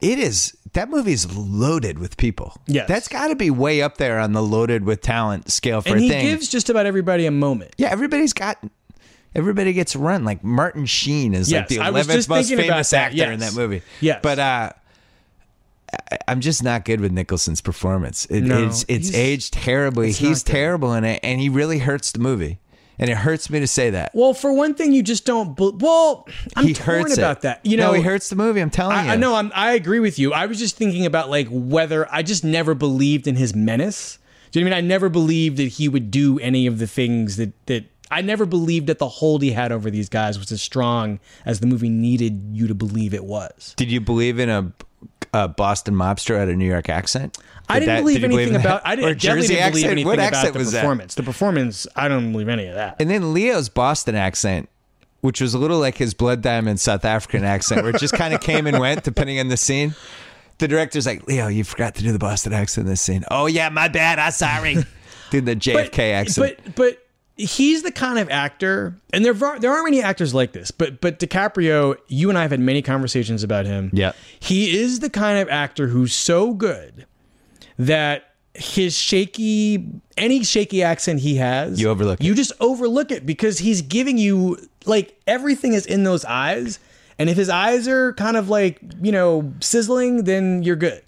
[0.00, 2.54] It is that movie is loaded with people.
[2.66, 5.90] Yeah, that's got to be way up there on the loaded with talent scale for
[5.90, 7.74] and a he gives just about everybody a moment.
[7.78, 8.58] yeah, everybody's got.
[9.36, 10.24] Everybody gets run.
[10.24, 13.82] Like Martin Sheen is like the eleventh most famous actor in that movie.
[14.00, 14.70] Yeah, but uh,
[16.10, 18.24] I- I'm just not good with Nicholson's performance.
[18.26, 20.08] It, No, it's it's aged terribly.
[20.08, 22.58] it's He's terrible in it, and he really hurts the movie.
[22.98, 24.10] And it hurts me to say that.
[24.14, 25.54] Well, for one thing, you just don't.
[25.54, 27.42] bel well, I'm he torn hurts about it.
[27.42, 27.60] that.
[27.66, 28.60] You know, no, he hurts the movie.
[28.62, 29.10] I'm telling you.
[29.10, 29.34] I, I know.
[29.34, 30.32] I'm, I agree with you.
[30.32, 34.18] I was just thinking about like whether I just never believed in his menace.
[34.50, 34.84] Do you know what I mean?
[34.86, 38.46] I never believed that he would do any of the things that that I never
[38.46, 41.88] believed that the hold he had over these guys was as strong as the movie
[41.88, 43.74] needed you to believe it was.
[43.76, 44.72] Did you believe in a,
[45.34, 47.38] a Boston mobster at a New York accent?
[47.68, 48.60] I Did didn't that- believe did anything in that?
[48.64, 48.82] about.
[48.84, 49.92] I didn't definitely Jersey didn't believe accent?
[49.92, 50.80] anything What about accent the was that?
[50.80, 51.14] performance.
[51.16, 52.96] The performance, I don't believe any of that.
[53.00, 54.68] And then Leo's Boston accent,
[55.22, 58.32] which was a little like his Blood Diamond South African accent, where it just kind
[58.34, 59.94] of came and went depending on the scene.
[60.58, 63.24] The director's like, Leo, you forgot to do the Boston accent in this scene.
[63.30, 64.18] Oh yeah, my bad.
[64.20, 64.76] I'm sorry.
[65.30, 66.58] Did the JFK accent.
[66.64, 67.05] But but
[67.36, 70.70] he's the kind of actor, and there there aren't many actors like this.
[70.70, 73.90] But but DiCaprio, you and I have had many conversations about him.
[73.92, 74.12] Yeah.
[74.40, 77.06] he is the kind of actor who's so good
[77.78, 83.58] that his shaky any shaky accent he has You overlook you just overlook it because
[83.58, 86.78] he's giving you like everything is in those eyes
[87.18, 91.02] and if his eyes are kind of like you know sizzling then you're good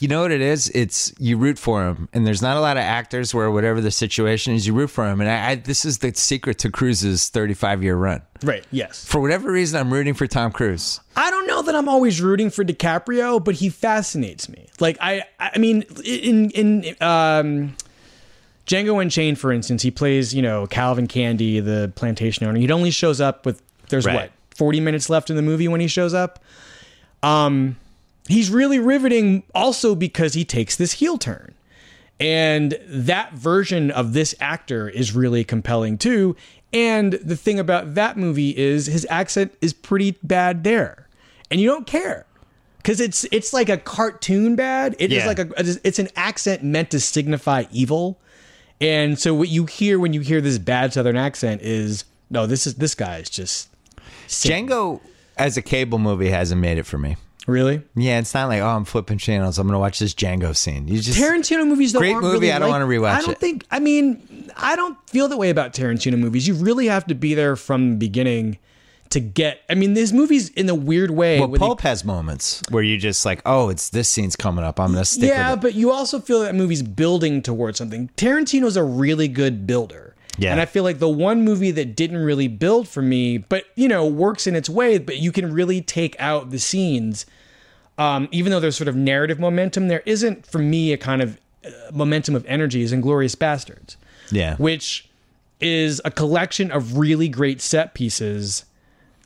[0.00, 0.68] You know what it is?
[0.70, 3.90] It's you root for him, and there's not a lot of actors where whatever the
[3.90, 5.20] situation is, you root for him.
[5.20, 8.22] And I, I this is the secret to Cruise's 35 year run.
[8.42, 11.00] right yes For whatever reason, I'm rooting for Tom Cruise.
[11.16, 14.68] I don't know that I'm always rooting for DiCaprio, but he fascinates me.
[14.80, 17.74] Like I, I mean, in in um,
[18.66, 22.58] Django Unchained, for instance, he plays you know Calvin Candie, the plantation owner.
[22.58, 24.14] He only shows up with there's Right.
[24.14, 26.42] what 40 minutes left in the movie when he shows up.
[27.22, 27.76] Um,
[28.26, 31.54] he's really riveting, also because he takes this heel turn.
[32.18, 36.34] And that version of this actor is really compelling too.
[36.72, 41.08] And the thing about that movie is his accent is pretty bad there.
[41.50, 42.24] And you don't care.
[42.84, 44.96] Cuz it's it's like a cartoon bad.
[44.98, 45.26] It is Yeah.
[45.26, 45.48] like a
[45.84, 48.18] it's an accent meant to signify evil.
[48.80, 52.66] And so what you hear when you hear this bad southern accent is no, this
[52.66, 53.68] is this guy is just
[54.26, 54.52] sick.
[54.52, 55.00] Django
[55.36, 57.16] as a cable movie hasn't made it for me.
[57.46, 57.82] Really?
[57.94, 59.58] Yeah, it's not like oh I'm flipping channels.
[59.58, 60.88] I'm gonna watch this Django scene.
[60.88, 63.18] You just Tarantino movies though Great movie, really I don't like- wanna rewatch it.
[63.18, 63.38] I don't it.
[63.38, 63.64] think.
[63.70, 66.46] I mean, I don't feel that way about Tarantino movies.
[66.48, 68.58] You really have to be there from the beginning
[69.10, 69.60] to get.
[69.70, 71.38] I mean, there's movies in a weird way.
[71.38, 74.80] Well, Pulp has moments where you just like, oh, it's this scene's coming up.
[74.80, 75.62] I'm gonna stick yeah, with it.
[75.62, 78.10] but you also feel that movie's building towards something.
[78.16, 80.05] Tarantino's a really good builder.
[80.38, 80.52] Yeah.
[80.52, 83.88] And I feel like the one movie that didn't really build for me, but you
[83.88, 87.26] know, works in its way, but you can really take out the scenes.
[87.98, 91.40] Um, even though there's sort of narrative momentum, there isn't for me a kind of
[91.64, 93.96] uh, momentum of energy as Inglourious Basterds.
[94.30, 95.08] Yeah, which
[95.60, 98.64] is a collection of really great set pieces,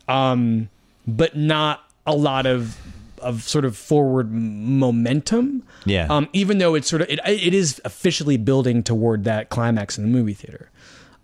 [0.07, 0.69] um,
[1.07, 2.77] but not a lot of
[3.21, 5.63] of sort of forward momentum.
[5.85, 6.07] Yeah.
[6.09, 10.03] Um, even though it's sort of it, it is officially building toward that climax in
[10.03, 10.69] the movie theater.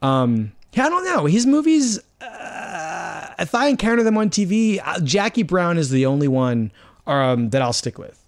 [0.01, 1.25] Um, yeah, I don't know.
[1.25, 6.27] His movies, uh, if I encounter them on TV, uh, Jackie Brown is the only
[6.27, 6.71] one
[7.05, 8.21] um, that I'll stick with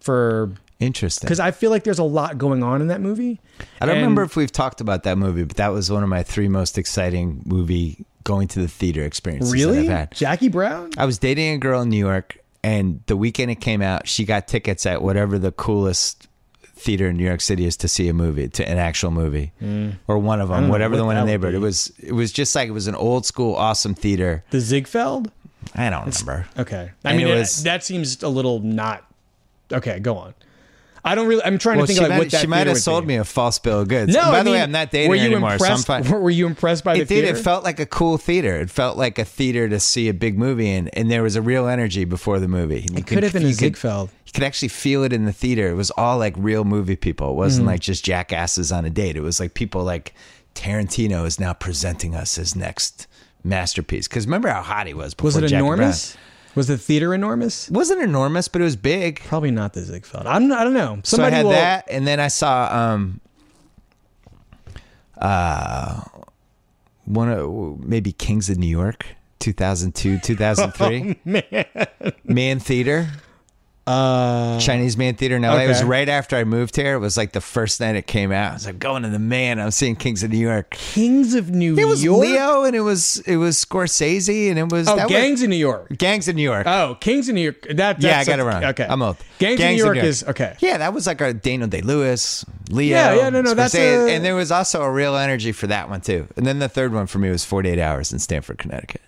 [0.00, 1.26] for interesting.
[1.26, 3.40] because I feel like there's a lot going on in that movie.
[3.80, 6.08] I don't And- remember if we've talked about that movie, but that was one of
[6.08, 10.10] my three most exciting movie going to the theater experiences that Really, I've had.
[10.12, 10.90] Jackie Brown.
[10.98, 14.24] I was dating a girl in New York, and the weekend it came out, she
[14.24, 16.25] got tickets at whatever the coolest
[16.76, 19.94] theater in New York City is to see a movie, to an actual movie, mm.
[20.06, 21.54] or one of them, whatever what the one in the neighborhood.
[21.54, 24.44] It was it was just like it was an old school awesome theater.
[24.50, 25.30] The Ziegfeld.
[25.74, 26.46] I don't remember.
[26.58, 26.90] Okay.
[27.04, 29.04] I And mean, it it- was- that seems a little not.
[29.72, 30.34] Okay, go on.
[31.06, 31.42] I don't really.
[31.44, 33.08] I'm trying Well, to think of like might, what that she might have sold be.
[33.08, 34.12] me a false bill of goods.
[34.12, 36.18] No, And by I the way, I'm not dating were you anymore, Impressed, so.
[36.18, 37.22] Were you impressed by the It did.
[37.22, 37.38] theater?
[37.38, 38.56] It felt like a cool theater.
[38.56, 41.42] It felt like a theater to see a big movie in, and there was a
[41.42, 42.86] real energy before the movie.
[42.90, 44.10] You It could have been a could- Ziegfeld.
[44.26, 45.68] You could actually feel it in the theater.
[45.68, 47.30] It was all like real movie people.
[47.30, 47.70] It wasn't Mm-hmm.
[47.72, 49.16] like just jackasses on a date.
[49.16, 50.12] It was like people like
[50.54, 53.06] Tarantino is now presenting us his next
[53.44, 54.08] masterpiece.
[54.08, 56.16] Because remember how hot he was before Was it enormous?
[56.56, 57.68] Was the theater enormous?
[57.68, 59.20] It wasn't enormous, but it was big.
[59.20, 60.26] Probably not the Ziegfeld.
[60.26, 60.48] I'm.
[60.48, 61.00] Not, I don't know.
[61.04, 63.20] So I Somebody had will, that, and then I saw um,
[65.18, 66.00] uh,
[67.04, 69.06] one of maybe Kings of New York,
[69.38, 71.20] two thousand two, two thousand three.
[71.24, 71.66] Man.
[72.24, 73.08] Mann Theater,
[73.86, 75.58] Uh, Chinese Mann Theater in LA.
[75.58, 76.94] It was right after I moved here.
[76.94, 78.50] It was like the first night it came out.
[78.50, 79.60] I was like going to the Man.
[79.60, 80.70] I'm seeing Kings of New York.
[80.70, 81.80] Kings of New York.
[81.80, 82.20] It was York.
[82.26, 85.96] Leo, and it was it was Scorsese, and it was Oh, Gangs in New York.
[85.96, 86.66] Gangs of New York.
[86.66, 87.64] Oh, Kings in New York.
[87.76, 88.64] That, yeah, I got it wrong.
[88.64, 89.18] Okay, I'm old.
[89.38, 90.56] Gangs, in New York is okay.
[90.58, 92.96] Yeah, that was like a Daniel Day Lewis, Leo.
[92.96, 95.88] Yeah, yeah, no, no, that's a- and there was also a real energy for that
[95.88, 96.26] one too.
[96.36, 99.02] And then the third one for me was 48 Hours in Stamford, Connecticut.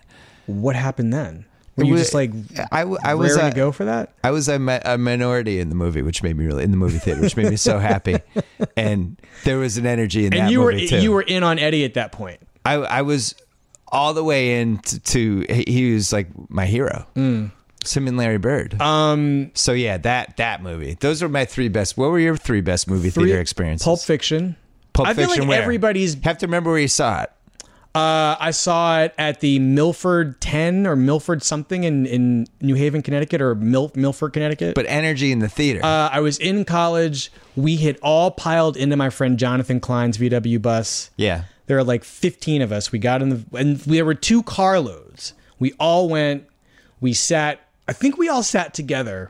[0.45, 1.45] What happened then?
[1.79, 2.31] Were you just like
[2.71, 4.13] I, I was a, to go for that?
[4.23, 6.99] I was a, a minority in the movie, which made me really in the movie
[6.99, 8.17] theater, which made me so happy.
[8.75, 10.99] And there was an energy in And that you were movie too.
[11.01, 12.39] you were in on Eddie at that point.
[12.65, 13.35] I, I was
[13.87, 17.05] all the way in to, to he was like my hero.
[17.15, 17.51] Mm.
[17.87, 18.79] Him and Larry Bird.
[18.81, 20.95] Um, so yeah, that that movie.
[20.99, 21.97] Those are my three best.
[21.97, 23.85] What were your three best movie theater experiences?
[23.85, 24.55] Pulp Fiction.
[24.93, 25.43] Pulp I feel Fiction.
[25.43, 25.61] like where?
[25.61, 26.21] everybody's.
[26.23, 27.31] have to remember where you saw it.
[27.95, 33.01] Uh, I saw it at the Milford Ten or Milford something in in New Haven,
[33.01, 34.75] Connecticut, or Mil- Milford, Connecticut.
[34.75, 35.83] But energy in the theater.
[35.83, 37.31] Uh, I was in college.
[37.55, 41.09] We had all piled into my friend Jonathan Klein's VW bus.
[41.17, 41.45] yeah.
[41.65, 42.91] There were like 15 of us.
[42.91, 45.33] We got in the, and there were two carloads.
[45.59, 46.45] We all went,
[46.99, 49.29] we sat, I think we all sat together.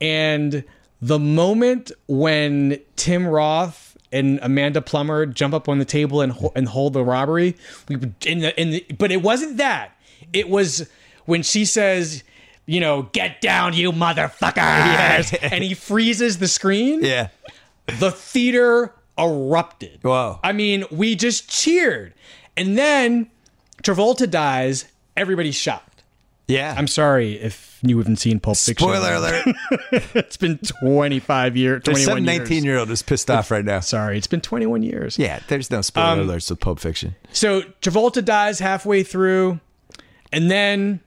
[0.00, 0.64] And
[1.02, 6.52] the moment when Tim Roth and Amanda Plummer jump up on the table and, ho-
[6.56, 7.56] and hold the robbery,
[7.88, 7.96] we
[8.26, 9.96] in the, in the, but it wasn't that.
[10.32, 10.88] It was
[11.26, 12.22] when she says,
[12.66, 15.36] you know, get down, you motherfuckers.
[15.52, 17.28] and he freezes the screen Yeah.
[17.98, 20.00] the theater erupted.
[20.02, 20.38] Whoa.
[20.42, 22.14] I mean, we just cheered.
[22.56, 23.30] And then
[23.82, 26.02] Travolta dies, everybody's shocked.
[26.48, 26.74] Yeah.
[26.76, 28.86] I'm sorry if you haven't seen Pulp Fiction.
[28.88, 29.46] Spoiler alert.
[30.14, 32.38] It's been 25 years, There's 21 some years.
[32.50, 33.80] 19 year old is pissed off right now.
[33.80, 35.18] Sorry, it's been 21 years.
[35.18, 37.16] Yeah, there's no spoiler Um, alerts with Pulp Fiction.
[37.32, 39.60] So Travolta dies halfway through,
[40.32, 41.00] and then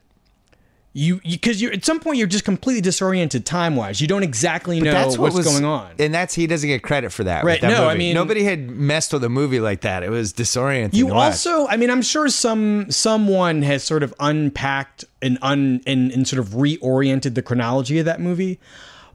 [0.95, 3.99] you because you, are at some point you're just completely disoriented time wise.
[3.99, 5.91] You don't exactly know That's what what's was going on.
[5.97, 7.43] and that's he doesn't get credit for that.
[7.43, 10.03] Right, that no, I mean- nobody had messed with a movie like that.
[10.03, 10.93] It was disorienting.
[10.93, 16.11] You also, I mean, I'm sure some someone has sort of unpacked and un and,
[16.11, 18.59] and sort of reoriented the chronology of that movie,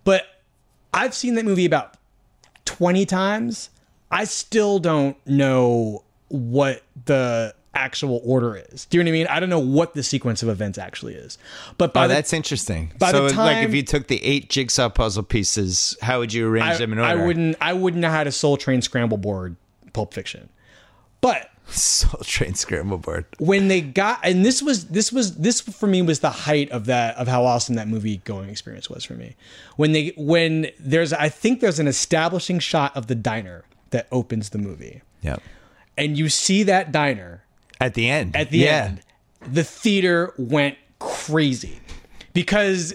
[0.02, 0.26] but
[0.92, 1.96] I've seen that movie about
[2.64, 3.70] 20 times.
[4.10, 8.87] I still don't know what the actual order is.
[8.87, 9.26] Do you know what I mean?
[9.28, 11.38] I don't know what the sequence of events actually is.
[11.76, 12.92] But by Oh, the that's interesting.
[12.98, 16.48] by so, the like, if you took the eight jigsaw puzzle pieces, how would you
[16.48, 19.57] arrange I, them in I wouldn't I wouldn't know how to Soul Train Scramble board
[19.92, 20.48] Pulp Fiction.
[21.20, 23.26] But Soul Train Scramble Board.
[23.38, 26.87] when they got and this was this was this for me was the height of
[26.87, 29.37] that of how awesome that movie going experience was for me
[29.76, 34.48] when they when there's i think there's an establishing shot of the diner that opens
[34.50, 35.37] the movie Yeah.
[35.98, 37.44] and you see that diner
[37.80, 38.34] At the end.
[38.36, 38.84] at the yeah.
[38.86, 39.00] end
[39.52, 41.78] the theater went crazy
[42.32, 42.92] because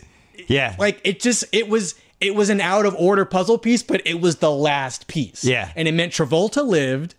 [0.48, 0.76] Yeah.
[0.78, 4.20] like it just it was it was an out of order puzzle piece but it
[4.20, 5.72] was the last piece Yeah.
[5.76, 7.16] and it meant travolta lived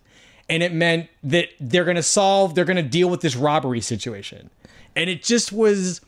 [0.47, 4.49] and it meant that they're gonna solve they're gonna deal with this robbery situation
[4.95, 6.01] and it just was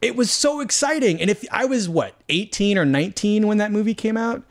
[0.00, 3.94] it was so exciting and if i was what 18 or 19 when that movie
[3.94, 4.42] came out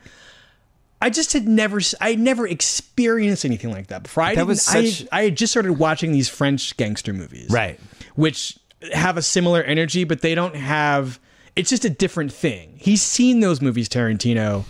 [1.02, 4.22] I just had never, I had never experienced anything like that before.
[4.22, 7.78] I That was I- such- I, had just started watching these French gangster movies, Right.
[8.14, 8.56] which
[8.92, 11.18] have a similar energy, but they don't have.
[11.54, 12.74] It's just a different thing.
[12.78, 14.64] He's seen those movies, Tarantino,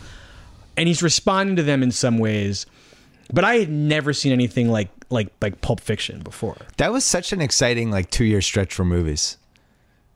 [0.76, 2.66] and he's responding to them in some ways.
[3.32, 6.56] But I had never seen anything like like like Pulp Fiction before.
[6.78, 9.36] That was such an exciting, like, two year stretch for movies.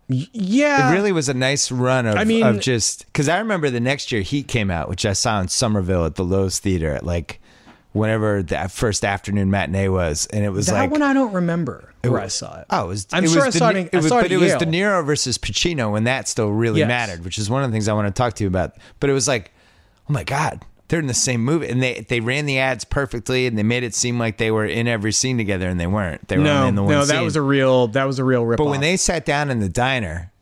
[0.09, 3.71] Yeah, It really was a nice run of, I mean- of just because I remember
[3.71, 6.93] the next year Heat came out, which I saw in Somerville at the Loews Theater
[6.93, 7.41] at like
[7.93, 11.93] whenever that first afternoon matinee was, and it was That like one I don't remember
[12.05, 12.67] where I saw it.
[12.71, 13.07] Oh, it was.
[13.13, 14.37] I'm it sure was I saw it De- in- I was, saw but at it
[14.37, 16.89] was De Niro versus Pacino when that still really Yes.
[16.89, 18.77] mattered, which is one of the things I want to talk to you about.
[19.01, 19.51] But it was like,
[20.09, 23.47] oh my god, they're in the same movie, and they they ran the ads perfectly,
[23.47, 26.29] and they made it seem like they were in every scene together, and they weren't.
[26.29, 27.25] They were No, in the one no, that scene.
[27.25, 28.59] was a real that was a real rip.
[28.59, 30.33] But when they sat down in the diner,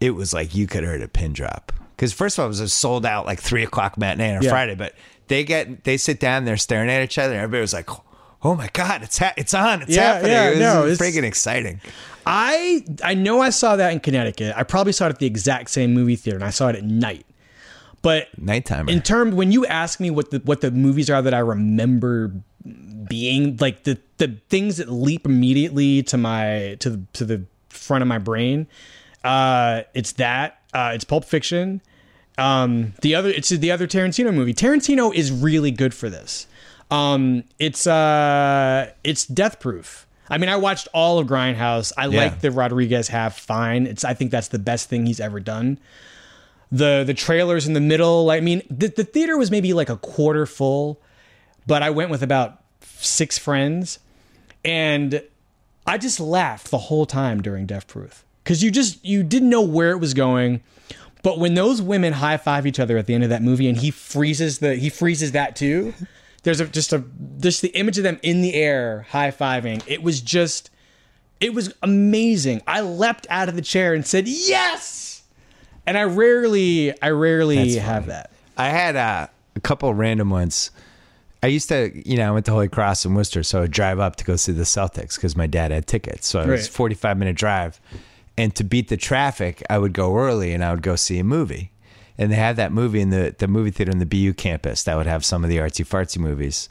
[0.00, 1.72] it was like you could have heard a pin drop.
[1.96, 4.44] Because first of all, it was a sold out like three o'clock matinee on a
[4.44, 4.50] Yeah.
[4.50, 4.74] Friday.
[4.74, 4.94] But
[5.28, 7.88] they get they sit down, they're staring at each other, and everybody was like,
[8.44, 10.98] "Oh my god, it's ha- it's on, it's Yeah, happening!" yeah, it was no, it's-
[10.98, 11.80] freaking exciting.
[12.24, 14.52] I I know I saw that in Connecticut.
[14.56, 16.84] I probably saw it at the exact same movie theater, and I saw it at
[16.84, 17.24] night.
[18.06, 18.88] But Nighttime.
[18.88, 22.30] in term when you ask me what the what the movies are that I remember
[23.08, 28.02] being like the the things that leap immediately to my to the to the front
[28.02, 28.68] of my brain,
[29.24, 31.80] uh, it's that uh, it's Pulp Fiction.
[32.38, 34.54] Um, the other it's the other Tarantino movie.
[34.54, 36.46] Tarantino is really good for this.
[36.92, 40.06] Um, it's uh, it's Death Proof.
[40.30, 41.92] I mean, I watched all of Grindhouse.
[41.98, 42.20] I Yeah.
[42.20, 43.84] like the Rodriguez half fine.
[43.88, 45.78] It's I think that's the best thing he's ever done
[46.70, 48.30] the the trailers in the middle.
[48.30, 51.00] I mean, the, the theater was maybe like a quarter full,
[51.66, 53.98] but I went with about six friends,
[54.64, 55.22] and
[55.86, 59.62] I just laughed the whole time during Death Proof because you just you didn't know
[59.62, 60.62] where it was going.
[61.22, 63.76] But when those women high five each other at the end of that movie, and
[63.76, 65.94] he freezes the he freezes that too.
[66.42, 67.02] There's a just a
[67.40, 69.82] just the image of them in the air high fiving.
[69.86, 70.70] It was just
[71.40, 72.62] it was amazing.
[72.66, 75.05] I leapt out of the chair and said yes.
[75.86, 78.12] And I rarely, I rarely That's have funny.
[78.12, 78.30] that.
[78.56, 80.70] I had uh, a couple of random ones.
[81.42, 83.70] I used to, you know, I went to Holy Cross in Worcester, so I would
[83.70, 86.26] drive up to go see the Celtics because my dad had tickets.
[86.26, 86.68] So it was Right.
[86.68, 87.80] a 45 minute drive.
[88.38, 91.24] And to beat the traffic, I would go early and I would go see a
[91.24, 91.70] movie.
[92.18, 94.96] And they had that movie in the, the movie theater in the BU campus that
[94.96, 96.68] would have some of the artsy fartsy movies.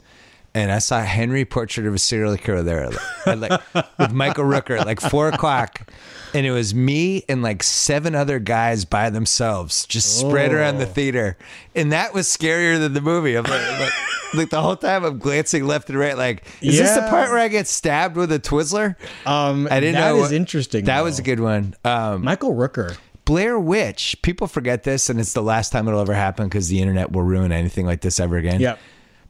[0.56, 2.88] And I saw Henry Portrait of a Serial Killer there,
[3.26, 3.60] like
[3.98, 5.92] with Michael Rooker at like four o'clock,
[6.32, 10.84] and it was me and like seven other guys by themselves, just spread around the
[10.86, 10.88] Oh.
[10.88, 11.36] theater,
[11.74, 13.34] and that was scarier than the movie.
[13.36, 13.92] I'm like, like,
[14.34, 17.38] like the whole time I'm glancing left and right, like, is this the part where
[17.38, 18.96] I get stabbed with a Twizzler?
[19.26, 20.24] Um, I didn't that know.
[20.24, 20.86] is interesting.
[20.86, 21.04] That though.
[21.04, 21.74] was a good one.
[21.84, 22.96] Um, Michael Rooker.
[23.26, 24.16] Blair Witch.
[24.22, 27.24] People forget this, and it's the last time it'll ever happen because the internet will
[27.24, 28.60] ruin anything like this ever again.
[28.60, 28.78] Yep.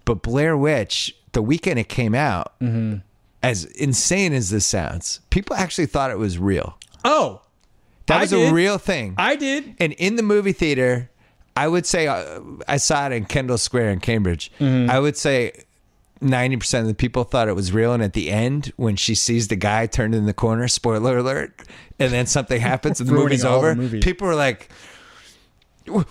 [0.05, 2.97] But Blair Witch, the weekend it came out, Mm-hmm.
[3.43, 6.79] as insane as this sounds, people actually thought it was real.
[7.05, 7.43] Oh,
[8.07, 9.15] That I was a real thing.
[9.19, 9.75] I did.
[9.79, 11.11] and in the movie theater,
[11.55, 14.51] I would say uh, I saw it in Kendall Square in Cambridge.
[14.59, 14.91] Mm-hmm.
[14.91, 15.53] I would say.
[16.23, 17.93] 90% of the people thought it was real.
[17.93, 21.61] And at the end, when she sees the guy turned in the corner, spoiler alert,
[21.99, 24.01] and then something happens and the movie's all the over, movie.
[24.01, 24.71] people were like,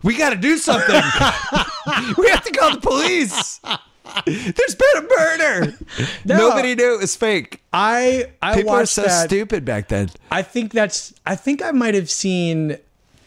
[0.04, 0.94] we got to do something.
[2.20, 3.60] we have to call the police.
[4.26, 5.74] There's been a murder.
[6.26, 6.38] No.
[6.50, 7.62] Nobody knew it was fake.
[7.72, 9.28] I I People are watched so that.
[9.28, 10.10] stupid back then.
[10.32, 11.14] I think that's.
[11.26, 12.78] I think I might have seen.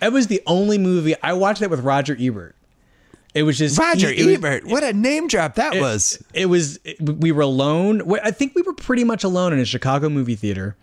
[0.02, 2.56] It was the only movie I watched that with Roger Ebert.
[3.34, 4.64] It was just Roger it was- Ebert.
[4.66, 6.20] what a name drop that was.
[6.34, 6.80] It was.
[7.00, 8.02] we were alone.
[8.22, 10.76] I think we were pretty much alone in a Chicago movie theater.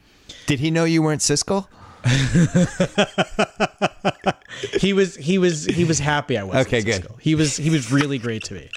[0.48, 1.68] Did he know you weren't Siskel?
[4.80, 7.08] he was he was he was happy I was Okay, good.
[7.20, 8.70] He was he was really great to me.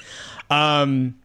[0.50, 1.16] Um,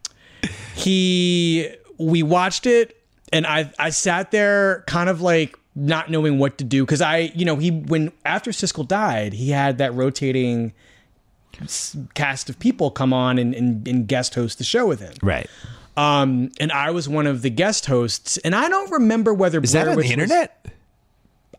[0.74, 3.00] he we watched it
[3.32, 7.32] and I I sat there kind of like not knowing what to do because I
[7.34, 10.72] you know he when after Siskel died he had that rotating
[12.14, 15.14] cast of people come on and, and, and guest host the show with him.
[15.22, 15.48] Right.
[15.96, 19.70] Um, and I was one of the guest hosts, and I don't remember whether Is
[19.72, 20.66] that on Witch the was- internet?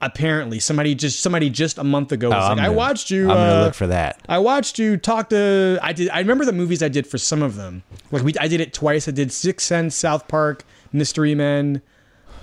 [0.05, 3.23] Apparently, somebody just somebody just a month ago was Oh, like, I'm "I watched you."
[3.23, 4.19] I'm gonna uh, look for that.
[4.29, 5.79] I watched you talk to.
[5.81, 6.09] I did.
[6.09, 7.83] I remember the movies I did for some of them.
[8.11, 9.07] Like we, I did it twice.
[9.07, 10.63] I did Sixth Sense, South Park,
[10.93, 11.81] Mystery Men.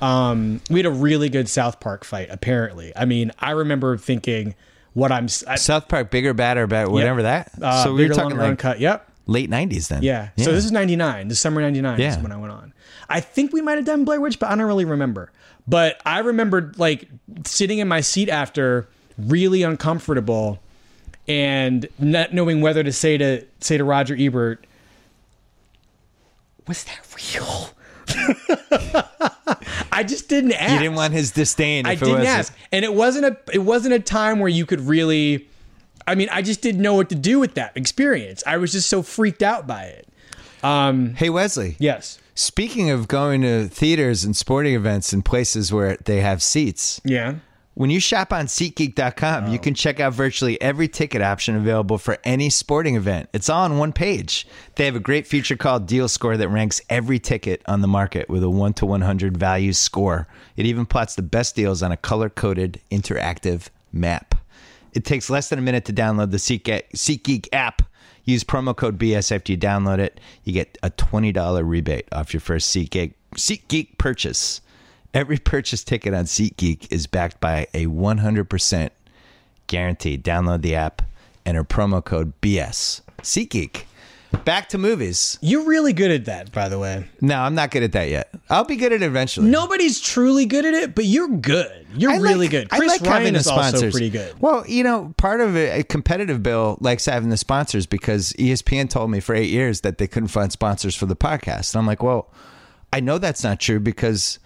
[0.01, 2.29] Um, we had a really good South Park fight.
[2.31, 4.55] Apparently, I mean, I remember thinking,
[4.95, 7.53] "What I'm." I, South Park, bigger, badder, better, whatever that.
[7.63, 8.81] uh, so we were talking like uncut.
[8.81, 9.09] Yep.
[9.27, 10.03] late '90s then.
[10.03, 10.31] Yeah.
[10.39, 11.29] So this is '99.
[11.29, 12.11] December '99 Yeah.
[12.11, 12.73] is when I went on.
[13.09, 15.31] I think we might have done Blair Witch, but I don't really remember.
[15.67, 17.09] But I remembered like
[17.45, 20.61] sitting in my seat after, really uncomfortable,
[21.29, 24.67] and not knowing whether to say to say to Roger Ebert,
[26.67, 27.71] "Was that real?"
[29.93, 30.73] I just didn't ask.
[30.73, 31.87] you didn't want his disdain.
[31.87, 35.49] I didn't ask, and it wasn't a it wasn't a time where you could really.
[36.07, 38.43] I mean, I just didn't know what to do with that experience.
[38.45, 40.09] I was just so freaked out by it.
[40.65, 41.77] Um, hey Wesley.
[41.79, 42.19] Yes.
[42.35, 47.37] Speaking of going to theaters and sporting events and places where they have seats, Yeah.
[47.75, 49.63] When you shop on SeatGeek.com, you oh.
[49.63, 53.31] can check out virtually every ticket option available for any sporting event.
[53.33, 54.47] It's all on one page.
[54.75, 58.29] They have a great feature called Deal Score that ranks every ticket on the market
[58.29, 60.29] with a 1 to 100 value score.
[60.55, 64.35] It even plots the best deals on a color coded interactive map.
[64.93, 67.83] It takes less than a minute to download the SeatGeek, SeatGeek app.
[68.25, 70.21] Use promo code BS after you download it.
[70.45, 74.61] You get a $20 rebate off your first SeatGeek, SeatGeek purchase.
[75.15, 78.91] Every purchase ticket on SeatGeek is backed by a 100%
[79.67, 80.17] guarantee.
[80.17, 81.03] Download the app,
[81.45, 83.01] enter promo code BS.
[83.23, 83.85] SeatGeek.
[84.45, 85.39] Back to movies.
[85.41, 87.07] You're really good at that, by the way.
[87.21, 88.35] No, I'm not good at that yet.
[88.51, 89.49] I'll be good at it eventually.
[89.49, 91.87] Nobody's truly good at it, but you're good.
[91.95, 92.69] You're I really like- good.
[92.73, 93.93] I Chris like Ryan is also sponsors.
[93.93, 94.35] pretty good.
[94.41, 98.91] Well, you know, part of it, a competitive bill likes having the sponsors because ESPN
[98.91, 101.75] told me for eight years that they couldn't find sponsors for the podcast.
[101.75, 102.29] And I'm like, well,
[102.93, 104.39] I know that's not true because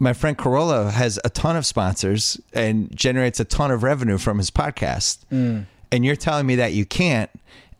[0.00, 4.38] my friend Carolla has a ton of sponsors and generates a ton of revenue from
[4.38, 5.18] his podcast.
[5.32, 5.66] Mm.
[5.92, 7.30] And you're telling me that you can't.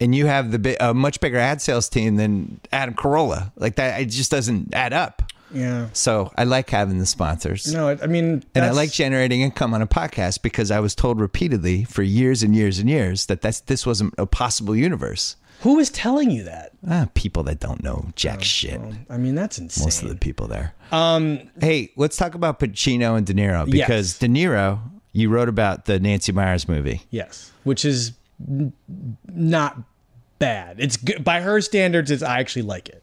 [0.01, 3.51] And you have the a much bigger ad sales team than Adam Carolla.
[3.57, 5.23] Like that, it just doesn't add up.
[5.53, 5.89] Yeah.
[5.93, 7.73] So I like having the sponsors.
[7.73, 11.21] No, I mean, And I like generating income on a podcast because I was told
[11.21, 15.37] repeatedly for years and years and years that that's, this wasn't a possible universe.
[15.63, 16.73] Who is telling you that?
[16.89, 18.81] Ah, people that don't know jack shit.
[19.11, 19.85] I mean, that's insane.
[19.87, 20.75] Most of the people there.
[20.93, 24.19] Um, hey, let's talk about Pacino and De Niro because Yes.
[24.19, 24.79] De Niro,
[25.13, 27.03] you wrote about the Nancy Meyers movie.
[27.11, 28.13] Yes, which is
[29.33, 29.79] not
[30.39, 30.77] bad.
[30.79, 32.11] It's good by her standards.
[32.11, 33.03] It's I actually like it.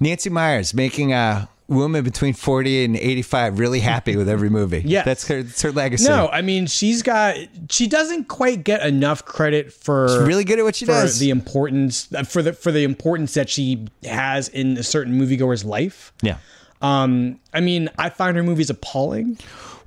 [0.00, 4.82] Nancy Meyers making a woman between 40 and 85 really happy with every movie.
[4.86, 5.02] yeah.
[5.02, 6.08] That's her, that's her legacy.
[6.08, 7.36] No, I mean she's got
[7.70, 11.18] she doesn't quite get enough credit for really good at what she for does.
[11.18, 15.64] the importance uh, for the for the importance that she has in a certain moviegoer's
[15.64, 16.12] life.
[16.22, 16.38] yeah.
[16.80, 19.36] Um, I mean, I find her movies appalling.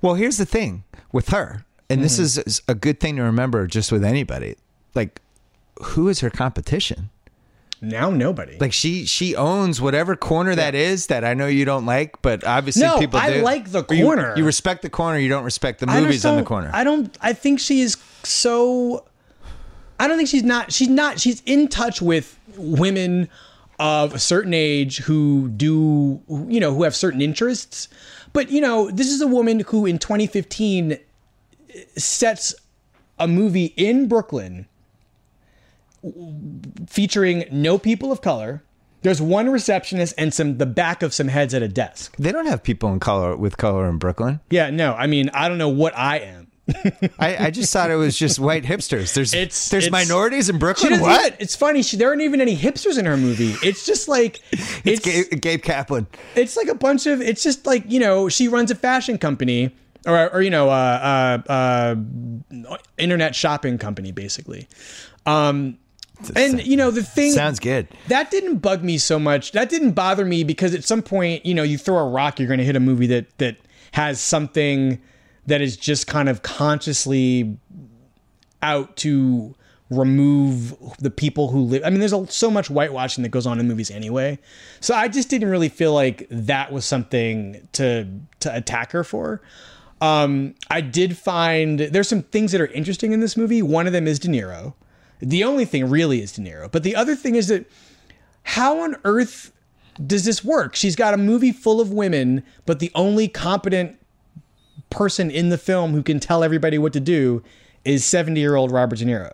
[0.02, 2.24] Well, here's the thing with her, and this hmm.
[2.24, 4.56] is is a good thing to remember just with anybody.
[4.96, 5.22] Like,
[5.82, 7.10] who is her competition?
[7.82, 8.58] Now nobody.
[8.60, 12.44] Like she she owns whatever corner that is that I know you don't like, but
[12.44, 13.02] obviously people do.
[13.02, 13.42] No, people I do.
[13.42, 14.34] like the Or you- corner.
[14.38, 15.18] You, respect the corner.
[15.18, 16.70] You don't respect the movies on the corner.
[16.74, 17.18] I don't.
[17.22, 19.06] I think she is so.
[20.00, 20.72] I don't think she's not.
[20.72, 21.20] She's not.
[21.20, 23.30] She's in touch with women
[23.80, 27.88] of a certain age who do, you know, who have certain interests.
[28.32, 31.00] But you know, this is a woman who in 2015
[31.98, 32.56] sets
[33.20, 34.68] a movie in Brooklyn
[36.88, 38.64] featuring no people of color.
[39.04, 42.16] There's one receptionist and some the back of some heads at a desk.
[42.20, 44.40] they don't have people in color with color in Brooklyn.
[44.50, 46.48] Yeah, no, I mean, I don't know what I am.
[47.20, 49.14] I, I just thought it was just white hipsters.
[49.14, 51.00] There's It's- there's it's- minorities in Brooklyn.
[51.02, 51.26] What?
[51.26, 51.82] even- it's funny.
[51.82, 53.56] She, there aren't even any hipsters in her movie.
[53.64, 55.00] It's just like it's It's
[55.30, 56.06] Gabe, Gabe Kaplan.
[56.36, 57.22] it's like a bunch of.
[57.22, 59.72] It's just like you know she runs a fashion company
[60.06, 64.68] or or you know uh, uh, uh, internet shopping company basically.
[65.26, 65.78] Um,
[66.36, 67.88] and you know the thing Sounds good.
[68.08, 69.52] that didn't bug me so much.
[69.54, 72.48] That didn't bother me because at some point, you know, you throw a rock, you're
[72.48, 73.58] going to hit a movie that that
[73.94, 75.02] has something
[75.48, 77.58] that is just kind of consciously
[78.62, 79.56] out to
[79.90, 81.84] remove the people who live.
[81.84, 84.40] I mean, there's a, so much whitewashing that goes on in movies anyway.
[84.80, 88.08] So I just didn't really feel like that was something to
[88.40, 89.42] to attack her for.
[90.02, 93.62] Um, I did find there's some things that are interesting in this movie.
[93.62, 94.74] One of them is De Niro.
[95.20, 96.72] The only thing really is De Niro.
[96.72, 97.70] But the other thing is that
[98.44, 99.52] how on earth
[100.06, 100.76] does this work?
[100.76, 103.98] She's got a movie full of women, but the only competent
[104.90, 107.44] person in the film who can tell everybody what to do
[107.86, 109.32] is 70 year old Robert De Niro.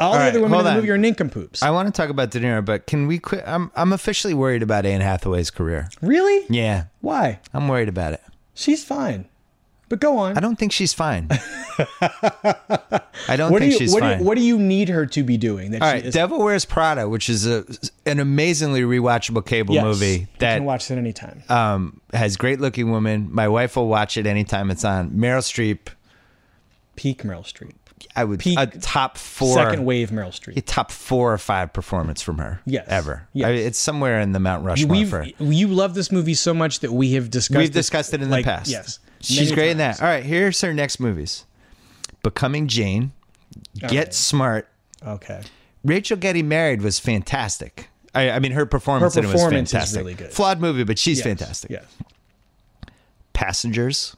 [0.00, 0.76] All, the right, other women in the on.
[0.76, 1.60] movie are nincompoops.
[1.62, 3.42] I want to talk about De Niro, but can we quit?
[3.46, 5.88] I'm I'm officially worried about Anne Hathaway's career.
[6.00, 6.46] really?
[6.48, 7.40] Yeah, Why?
[7.52, 8.22] I'm worried about it.
[8.58, 9.26] She's fine.
[9.88, 10.36] But go on.
[10.36, 11.28] I don't think she's fine.
[12.00, 14.18] I don't what do think you she's what do fine.
[14.18, 15.70] you, what do you need her to be doing?
[15.70, 17.64] That All right, Devil Wears Prada, which is a
[18.04, 21.42] an amazingly rewatchable cable Yes, movie you that can watch it anytime.
[21.48, 23.28] um, has great looking women.
[23.32, 25.10] My wife will watch it anytime it's on.
[25.12, 25.88] Meryl Streep,
[26.96, 27.72] Peak Meryl Streep.
[28.14, 30.56] I would Peak a top four, Second wave Meryl Streep.
[30.56, 32.60] a top four or five performance from her.
[32.66, 33.28] Yes, ever.
[33.32, 33.46] yes.
[33.48, 35.30] I mean, it's somewhere in the Mount Rushmore We've for her.
[35.38, 38.44] you love this movie so much that we have discussed We've discussed it in like,
[38.44, 38.70] the past.
[38.70, 40.00] Yes, she's great in that.
[40.02, 41.44] All right, here's her next movies:
[42.22, 43.12] Becoming Jane,
[43.76, 44.14] Get right.
[44.14, 44.68] Smart.
[45.06, 45.42] Okay.
[45.84, 47.88] Rachel getting married was fantastic.
[48.14, 49.98] I, I mean, her performance, Her in it was performance is fantastic.
[49.98, 50.32] really good.
[50.32, 51.70] Flawed movie, but she's Yes, fantastic.
[51.70, 51.84] Yes.
[53.32, 54.16] Passengers,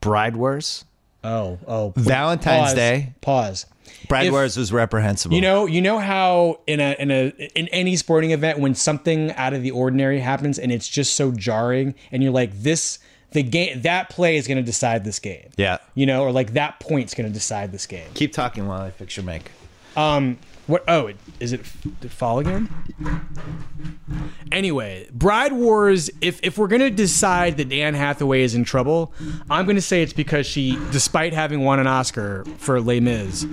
[0.00, 0.84] Bride Wars.
[1.24, 1.92] Oh, oh.
[1.96, 3.12] Valentine's pause, Day.
[3.20, 3.66] Pause.
[4.08, 5.34] Brad If- Wars was reprehensible.
[5.34, 9.32] You know, you know how in a in a in any sporting event when something
[9.32, 12.98] out of the ordinary happens and it's just so jarring and you're like this
[13.32, 15.48] the game that play is going to decide this game.
[15.56, 15.78] Yeah.
[15.94, 18.08] You know, or like that point's going to decide this game.
[18.14, 19.50] Keep talking while I fix your mic.
[19.96, 20.84] Um, what?
[20.86, 21.62] Oh, it, is it?
[21.82, 22.68] Did it fall again?
[24.52, 26.10] Anyway, Bride Wars.
[26.20, 29.12] If if we're gonna decide that Anne Hathaway is in trouble,
[29.50, 33.46] I'm gonna say it's because she, despite having won an Oscar for Les Mis,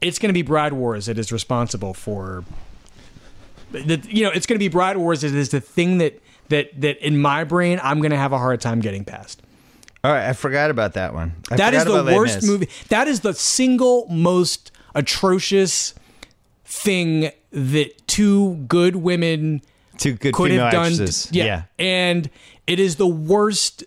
[0.00, 2.44] it's gonna be Bride Wars that is responsible for.
[3.72, 7.04] That you know, it's gonna be Bride Wars that is the thing that that that
[7.04, 9.42] in my brain I'm gonna have a hard time getting past.
[10.04, 11.34] All right, I forgot about that one.
[11.50, 12.68] I That is the worst movie.
[12.90, 15.94] That is the single most atrocious
[16.64, 19.62] thing that two good women
[19.98, 20.92] Two good could have done.
[20.92, 21.28] actresses.
[21.30, 21.44] yeah.
[21.44, 21.62] yeah.
[21.78, 22.28] and
[22.66, 23.84] it is the worst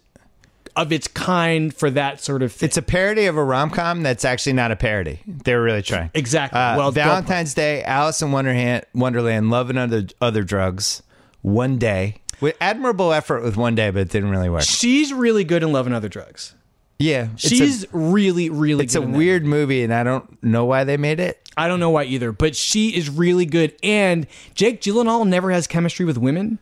[0.75, 2.67] of its kind for that sort of thing.
[2.67, 5.19] It's a parody of a rom com that's actually not a parody.
[5.25, 6.11] They were really trying.
[6.13, 6.59] Exactly.
[6.59, 11.01] Uh, Well, Valentine's Day, Alice in Wonderland, Wonderland, Love and Other, Other Drugs,
[11.41, 12.21] One Day.
[12.39, 14.61] With admirable effort with One Day, but it didn't really work.
[14.61, 16.53] She's really good in Love and Other Drugs.
[16.99, 17.29] Yeah.
[17.35, 18.85] it's a- She's really, really.
[18.85, 19.17] It's a good in that.
[19.17, 21.41] weird movie, and I don't know why they made it.
[21.55, 23.73] I don't know why either, but she is really good.
[23.83, 26.59] And Jake Gyllenhaal never has chemistry with women.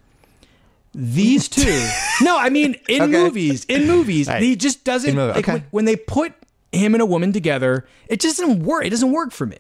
[0.94, 1.88] These two,
[2.22, 3.12] no, I mean in Okay.
[3.12, 4.42] movies, in movies, right.
[4.42, 5.14] he just doesn't.
[5.14, 5.52] Movie, like, okay.
[5.54, 6.34] when, when they put
[6.72, 8.86] him and a woman together, it just doesn't work.
[8.86, 9.58] It doesn't work for me.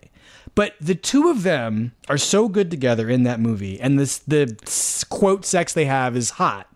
[0.55, 4.55] But the two of them are so good together in that movie, and this the
[5.09, 6.67] quote sex they have is hot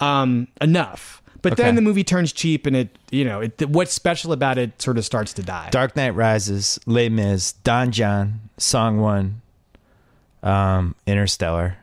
[0.00, 1.17] um, enough.
[1.40, 1.62] But Okay.
[1.62, 4.98] then the movie turns cheap, and it you know it, what's special about it sort
[4.98, 5.68] of starts to die.
[5.70, 9.40] Dark Knight Rises, Les Mis, Don Jon, Song One,
[10.42, 11.76] um, Interstellar,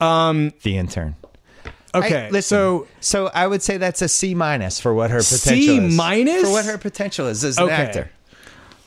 [0.00, 1.16] Um, The Intern.
[1.94, 5.18] okay, I- listen, so so I would say that's a C minus for what her
[5.18, 5.94] potential C is.
[5.94, 6.42] minus?
[6.42, 7.72] for what her potential is as an Okay.
[7.74, 8.10] actor.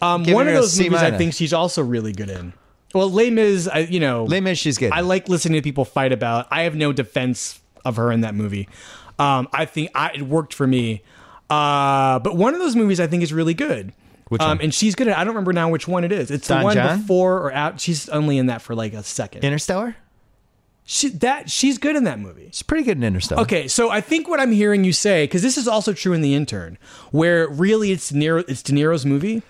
[0.02, 2.54] Um, one of those C movies I think she's also really good in.
[2.96, 4.92] Well, Les Mis, I, you know, Les Mis, she's good.
[4.94, 6.48] I like listening to people fight about.
[6.50, 8.68] I have no defense of her in that movie.
[9.20, 11.04] Um, I think I, it worked for me.
[11.50, 13.94] Uh, but one of those movies I think is really good.
[14.30, 14.62] Which um, one?
[14.62, 15.18] And she's good at.
[15.18, 16.32] I don't remember now which one it is.
[16.32, 17.02] It's Don the one John?
[17.02, 17.80] before or out.
[17.82, 19.44] She's only in that for like a second.
[19.44, 19.96] Interstellar.
[20.86, 22.48] she, that she's good in that movie.
[22.52, 23.44] She's pretty good in Interstellar.
[23.44, 26.22] Okay, so I think what I'm hearing you say, because this is also true in
[26.22, 26.80] The Intern,
[27.12, 29.44] where really it's De Niro, it's De Niro's movie,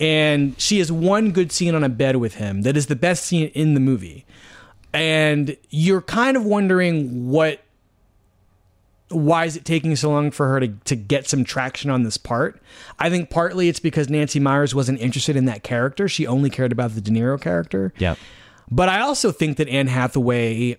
[0.00, 3.24] and she has one good scene on a bed with him that is the best
[3.26, 4.24] scene in the movie,
[4.92, 7.61] and you're kind of wondering what,
[9.14, 12.16] why is it taking so long for her to to get some traction on this
[12.16, 12.60] part?
[12.98, 16.72] I think partly it's because Nancy Meyers wasn't interested in that character; she only cared
[16.72, 17.92] about the De Niro character.
[17.98, 18.18] Yep.
[18.70, 20.78] But I also think that Anne Hathaway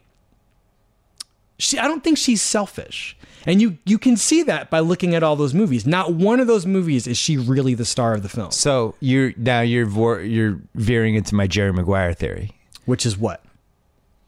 [1.60, 3.16] she I don't think she's selfish.
[3.46, 5.86] And you you can see that by looking at all those movies.
[5.86, 8.52] Not one of those movies is she really the star of the film.
[8.52, 12.52] So you're now you're vor- you're veering into my Jerry Maguire theory,
[12.86, 13.44] Which is what?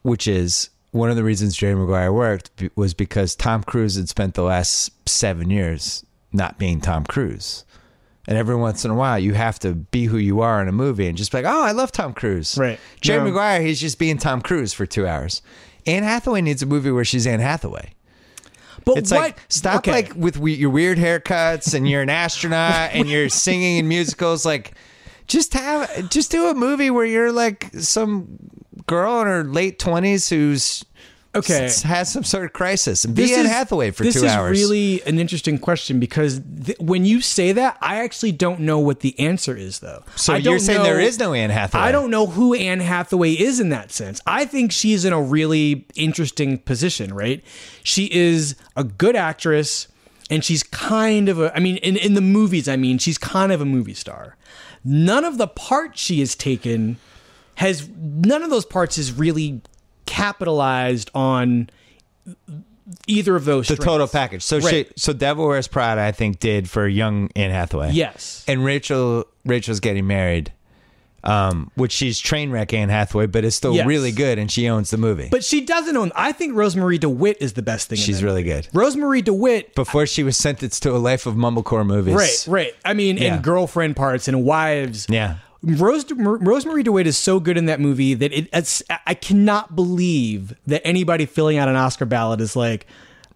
[0.02, 4.08] which is one of the reasons Jerry Maguire worked be- was because Tom Cruise had
[4.08, 7.64] spent the last seven years not being Tom Cruise.
[8.28, 10.72] And every once in a while, you have to be who you are in a
[10.72, 12.58] movie and just be like, oh, I love Tom Cruise.
[12.58, 12.80] Right.
[13.00, 13.26] Jerry No.
[13.26, 15.42] Maguire, he's just being Tom Cruise for two hours.
[15.86, 17.92] Anne Hathaway needs a movie where she's Anne Hathaway.
[18.84, 19.90] But It's what like stop okay.
[19.92, 24.44] like with we- your weird haircuts and you're an astronaut and you're singing in musicals.
[24.44, 24.72] Like,
[25.28, 28.38] just have just do a movie where you're like some
[28.86, 30.84] girl in her late twenties who's
[31.38, 31.70] Okay.
[31.84, 34.58] has some sort of crisis and be Anne Hathaway for this two is hours.
[34.58, 39.00] really an interesting question because th- when you say that, I actually don't know what
[39.00, 40.02] the answer is, though.
[40.16, 41.82] so I you're saying know- there is no Anne Hathaway?
[41.82, 44.20] I don't know who Anne Hathaway is in that sense.
[44.26, 47.44] I think she's in a really interesting position, right?
[47.82, 49.88] She is a good actress
[50.30, 53.52] and she's kind of a I mean in in the movies I mean she's kind
[53.52, 54.36] of a movie star.
[54.84, 56.96] None of the parts she has taken
[57.56, 59.60] has none of those parts is really
[60.06, 61.68] capitalized on
[63.06, 63.84] either of those the strengths.
[63.84, 64.42] total package.
[64.42, 64.86] So Right.
[64.86, 67.92] she, so Devil Wears Prada, I think, did for young Anne Hathaway.
[67.92, 68.44] Yes.
[68.48, 70.52] and Rachel Rachel's getting married,
[71.24, 73.86] um, which she's train wreck Anne Hathaway, but is still Yes.
[73.86, 75.28] really good, and she owns the movie.
[75.30, 78.62] But she doesn't own I think Rosemarie DeWitt is the best thing she's really movie.
[78.62, 78.68] good.
[78.72, 82.72] Rosemarie DeWitt Before she was sentenced to a life of mumblecore movies, Right, right.
[82.84, 83.34] I mean, Yeah.
[83.34, 85.06] and girlfriend parts and wives.
[85.08, 89.74] Yeah, Rose, Rosemarie DeWitt is so good in that movie that it, it's, I cannot
[89.74, 92.86] believe that anybody filling out an Oscar ballot is like,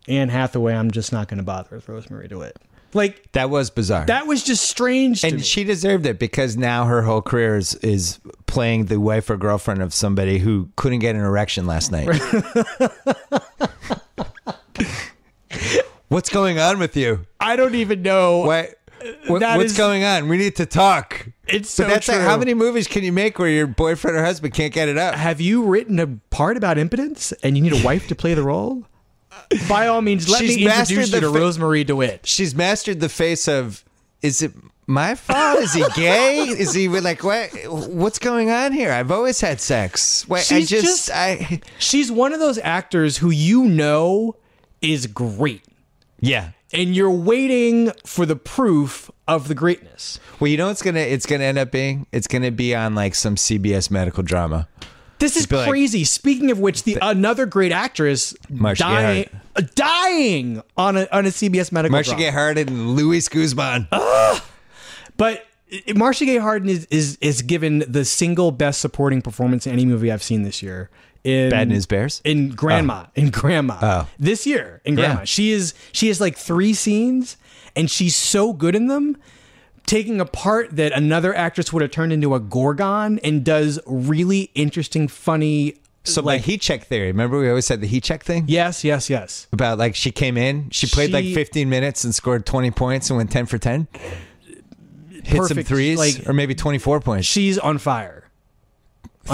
[0.09, 2.57] Anne Hathaway, I'm just not going to bother with Rosemarie DeWitt.
[2.93, 4.05] Like, that was bizarre.
[4.07, 5.43] that was just strange to and me.
[5.43, 9.81] she deserved it because now her whole career is, is playing the wife or girlfriend
[9.81, 12.09] of somebody who couldn't get an erection last night.
[16.09, 17.25] What's going on with you?
[17.39, 18.39] I don't even know.
[18.39, 18.75] What,
[19.27, 20.29] what what's is- going on?
[20.29, 21.29] We need to talk.
[21.47, 22.27] It's so that's like, true.
[22.27, 25.15] how many movies can you make where your boyfriend or husband can't get it up?
[25.15, 28.43] Have you written a part about impotence and you need a wife to play the
[28.43, 28.85] role?
[29.69, 32.27] by all means, let She's me introduce you to fa- Rosemarie DeWitt.
[32.27, 33.85] She's mastered the face of.
[34.23, 34.53] Is it
[34.87, 35.61] my fault?
[35.61, 36.39] Is he gay?
[36.49, 37.51] Is he like what?
[37.67, 38.93] What's going on here?
[38.93, 40.29] I've always had sex.
[40.29, 41.61] Wait, I just, just- I.
[41.79, 44.37] She's one of those actors who you know
[44.83, 45.63] is great,
[46.21, 46.51] Yeah.
[46.73, 50.19] And you're waiting for the proof of the greatness.
[50.39, 52.07] Well, you know what's gonna it's gonna end up being?
[52.13, 54.69] It's gonna be on like some CBS medical drama.
[55.19, 56.05] This is be crazy.
[56.05, 61.29] Speaking of which, the another great actress Marcia dying, uh, dying on a on a
[61.29, 62.25] CBS medical Marcia drama.
[62.25, 63.87] Gay Harden and Luis Guzman.
[65.17, 69.75] But uh, Marcia Gay Harden is, is is given the single best supporting performance in
[69.75, 70.89] any movie I've seen this year.
[71.25, 72.21] In Bad News Bears?
[72.25, 73.11] in Grandma, oh.
[73.15, 74.09] in Grandma, Oh.
[74.19, 75.25] this year in Grandma, Yeah.
[75.25, 77.37] she is she has like three scenes,
[77.77, 79.17] and she's so good in them,
[79.87, 84.51] taking a part that another actress would have turned into a gorgon, and does really
[84.55, 85.77] interesting, funny.
[86.05, 87.09] So like heat check theory.
[87.09, 88.47] Remember we always said the heat check thing?
[88.49, 89.47] Yes, yes, yes.
[89.53, 93.19] About like she came in, she played like 15 minutes and scored 20 points and
[93.19, 93.87] went 10 for 10.
[95.23, 97.27] Hit some threes Like- or maybe 24 points.
[97.27, 98.25] She's on fire.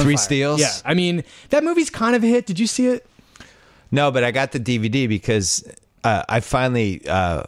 [0.02, 0.24] Three fire.
[0.24, 0.60] steals.
[0.60, 2.46] Yeah, I mean that movie's kind of a hit.
[2.46, 3.06] Did you see it?
[3.90, 5.64] No, but I got the DVD because
[6.04, 7.44] uh, I finally uh,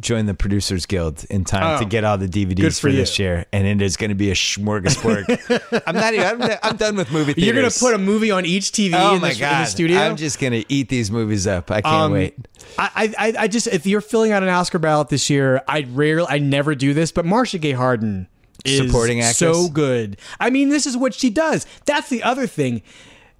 [0.00, 1.78] joined the Producers Guild in time Oh.
[1.78, 4.30] to get all the DVDs for, for this year, and it is going to be
[4.30, 5.82] a smorgasbord.
[5.86, 6.42] I'm not even.
[6.42, 7.44] I'm, I'm done with movie theaters.
[7.44, 9.52] You're gonna put a movie on each TV Oh in, my the, god!
[9.56, 9.98] in the studio.
[9.98, 11.70] I'm just gonna eat these movies up.
[11.70, 12.34] I can't Um, wait.
[12.78, 16.26] I, I, I just if you're filling out an Oscar ballot this year, I rarely,
[16.28, 18.28] I never do this, but Marcia Gay Harden
[18.64, 19.38] Supporting actress?
[19.38, 20.18] so good.
[20.40, 21.66] I mean, this is what she does.
[21.84, 22.82] That's the other thing.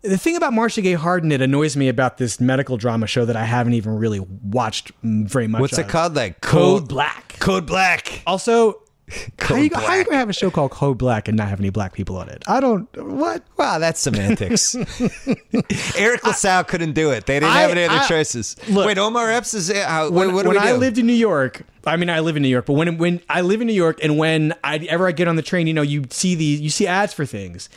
[0.03, 3.35] The thing about Marcia Gay Harden that annoys me about this medical drama show that
[3.37, 5.61] I haven't even really watched very much.
[5.61, 5.89] What's it of.
[5.89, 6.15] called?
[6.15, 7.39] Like Code Black.
[7.41, 8.23] Code Black.
[8.27, 8.83] Also,
[9.39, 11.71] how you, how you gonna have a show called Code Black and not have any
[11.71, 12.43] black people on it?
[12.49, 12.89] I don't.
[12.97, 13.43] What?
[13.57, 14.75] Wow, that's semantics.
[15.97, 17.27] Eric LaSalle couldn't do it.
[17.27, 18.57] They didn't I- have any other I- choices.
[18.69, 19.71] look- Wait, Omar Epps is.
[19.71, 20.67] Uh, how, when, what, when we do?
[20.67, 23.21] I lived in New York, I mean, I live in New York, but when when
[23.29, 25.75] I live in New York, and when I ever I get on the train, you
[25.75, 27.69] know, you see the you see ads for things.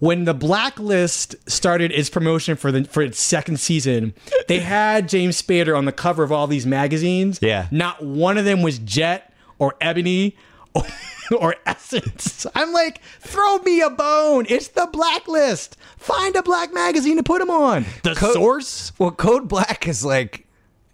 [0.00, 4.14] When the Blacklist started its promotion for the for its second season,
[4.46, 7.38] they had James Spader on the cover of all these magazines.
[7.42, 7.66] Yeah.
[7.70, 10.36] not one of them was Jet or Ebony.
[10.74, 10.82] Or,
[11.38, 12.46] or Essence.
[12.54, 14.46] I'm like, throw me a bone.
[14.48, 15.76] It's the blacklist.
[15.96, 17.84] Find a black magazine to put them on.
[18.02, 18.92] The Co- source.
[18.98, 20.44] Well, Code Black is like.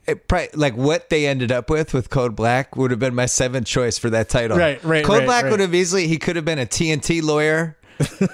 [0.07, 3.25] It, pri- like what they ended up with with Code Black would have been my
[3.25, 4.59] seventh choice for that title.
[4.59, 5.51] Right, right, Code right, Black right.
[5.51, 6.09] would have easily.
[6.09, 7.79] He could have been a TNT lawyer.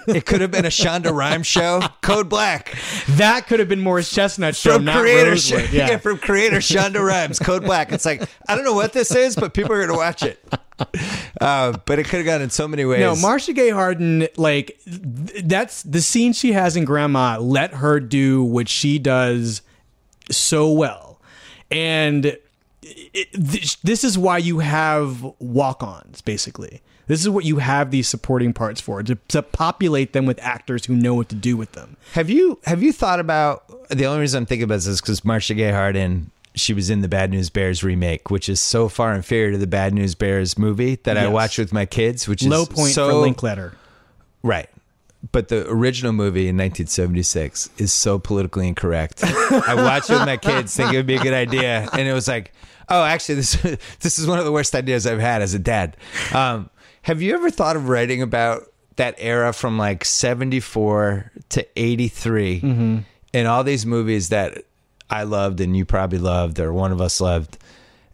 [0.09, 1.81] it could have been a Shonda Rhimes show.
[2.01, 2.77] Code Black
[3.11, 5.31] That could have been Morris Chestnut show, from not creator.
[5.31, 5.69] Rosewood.
[5.73, 5.91] Yeah.
[5.91, 7.39] yeah, from creator Shonda Rhimes.
[7.39, 7.93] Code Black.
[7.93, 10.43] It's like I don't know what this is, but people are gonna watch it.
[11.41, 13.01] Uh, but it could have gone in so many ways.
[13.01, 17.39] No, Marcia Gay Harden, like th- that's the scene she has in Grandma.
[17.39, 19.63] Let her do what she does
[20.31, 21.19] so well,
[21.71, 22.37] and
[22.83, 26.21] it, this, this is why you have walk-ons.
[26.21, 30.39] Basically, this is what you have these supporting parts for to, to populate them with
[30.43, 31.97] actors who know what to do with them.
[32.13, 35.25] Have you have you thought about the only reason I'm thinking about this is because
[35.25, 39.15] Marcia Gay Harden she was in the Bad News Bears remake, which is so far
[39.15, 42.49] inferior to the Bad News Bears movie that I watched with my kids, which is
[42.49, 43.75] Low point so, for Linklater.
[44.43, 44.69] Right.
[45.33, 49.23] But the original movie in 1976 is so politically incorrect.
[49.23, 52.15] I watched it with my kids, thinking it would be a good idea, and it
[52.15, 52.53] was like,
[52.89, 53.53] oh, actually, this
[54.01, 55.97] this is one of the worst ideas I've had as a dad.
[56.33, 56.71] Um,
[57.03, 62.61] have you ever thought of writing about that era from like 74 to 83
[63.33, 64.65] and all these movies that
[65.11, 67.59] I loved and you probably loved or one of us loved,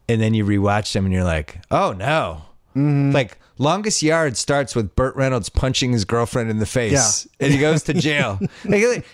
[0.08, 2.42] and then you rewatch them and you're like, oh no,
[2.74, 3.12] mm-hmm.
[3.12, 7.58] like Longest Yard starts with Burt Reynolds punching his girlfriend in the face, and he
[7.58, 8.38] goes to jail.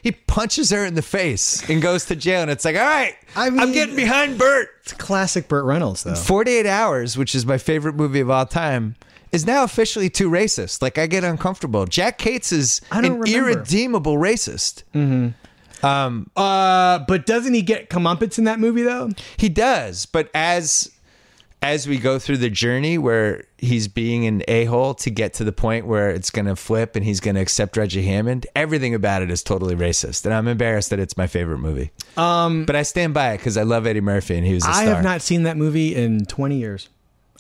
[0.03, 3.15] He punches her in the face and goes to jail, and it's like, all right,
[3.37, 4.69] I I'm mean- getting behind Burt.
[4.83, 6.15] It's classic Burt Reynolds, though.
[6.17, 8.97] 48 Hours, which is my favorite movie of all time,
[9.31, 10.83] is now officially too racist.
[10.83, 11.87] Like I get uncomfortable.
[11.87, 13.27] Jack Cates is an remember.
[13.29, 14.83] irredeemable racist.
[14.95, 15.29] Mm-hmm.
[15.83, 19.11] Uh, but doesn't he get comeuppance in that movie though?
[19.37, 20.91] He does, but as
[21.63, 25.53] as we go through the journey where he's being an a-hole to get to the
[25.53, 29.23] point where it's going to flip and he's going to accept Reggie Hammond, everything about
[29.23, 30.25] it is totally racist.
[30.25, 31.93] And I'm embarrassed that it's my favorite movie.
[32.17, 34.71] Um, but I stand by it because I love Eddie Murphy and he was a.
[34.71, 36.89] I have not seen that movie in 20 years.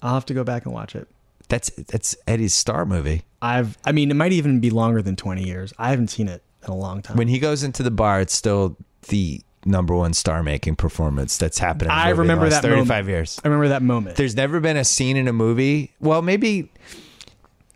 [0.03, 1.09] I'll have to go back and watch it.
[1.49, 3.25] That's that's Eddie's star movie.
[3.43, 5.73] I've, I mean, it might even be longer than 20 years.
[5.79, 7.17] I haven't seen it in a long time.
[7.17, 8.77] When he goes into the bar, it's still
[9.09, 11.91] the number one star making performance that's happened.
[11.91, 13.41] I a I the remember last that 35 years.
[13.45, 14.17] I remember that moment.
[14.17, 15.93] There's never been a scene in a movie.
[16.01, 16.71] Well, maybe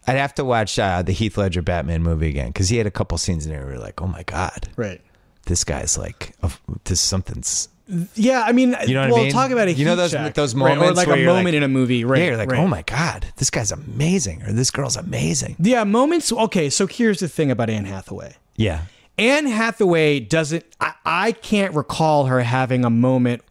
[0.07, 2.91] I'd have to watch uh, the Heath Ledger Batman movie again because he had a
[2.91, 5.01] couple scenes in there where you're like, oh my god, right.
[5.47, 6.51] this guy's like, a,
[6.85, 7.69] this something's
[8.15, 9.33] Yeah, I mean, You know what I mean?
[9.33, 10.73] talk about a You know those- check, those right?
[10.73, 12.19] or moments like a moment like- in a movie, right?
[12.21, 12.61] Yeah, you're like, right.
[12.61, 15.57] oh my god, this guy's amazing, or this girl's amazing.
[15.61, 16.33] Yeah, moments.
[16.33, 18.35] Okay, so here's the thing about Anne Hathaway.
[18.57, 18.83] Yeah,
[19.19, 20.65] Anne Hathaway doesn't.
[20.81, 23.43] I, I can't recall her having a moment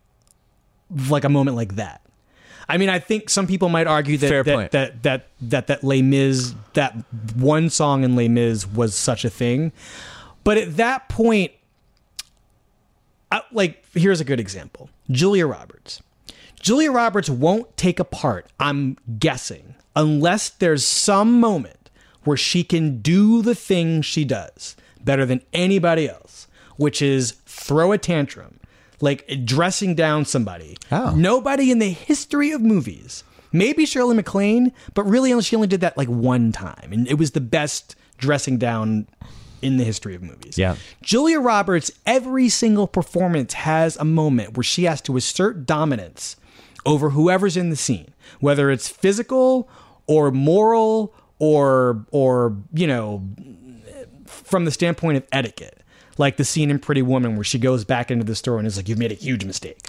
[1.09, 2.01] like a moment like that.
[2.67, 4.71] I mean, I think some people might argue that Fair that, point.
[4.71, 6.95] that that that that Les Mis, that
[7.35, 9.71] one song in Les Mis was such a thing,
[10.43, 11.51] but at that point,
[13.31, 16.01] I, like here's a good example: Julia Roberts.
[16.59, 18.47] Julia Roberts won't take a part.
[18.59, 21.89] I'm guessing unless there's some moment
[22.23, 24.75] where she can do the thing she does
[25.05, 26.47] better than anybody else,
[26.77, 28.59] which is throw a tantrum,
[29.01, 30.77] like dressing down somebody.
[30.91, 31.13] Oh.
[31.15, 35.97] Nobody in the history of movies, maybe Shirley MacLaine, but really she only did that
[35.97, 39.07] like one time, and it was the best dressing down
[39.61, 40.57] in the history of movies.
[40.57, 40.75] Yeah.
[41.01, 46.35] Julia Roberts, every single performance has a moment where she has to assert dominance
[46.85, 49.67] over whoever's in the scene, whether it's physical
[50.07, 53.27] or moral or or you know
[54.25, 55.81] from the standpoint of etiquette.
[56.17, 58.77] Like the scene in Pretty Woman where she goes back into the store and is
[58.77, 59.79] like, "You've made a huge mistake."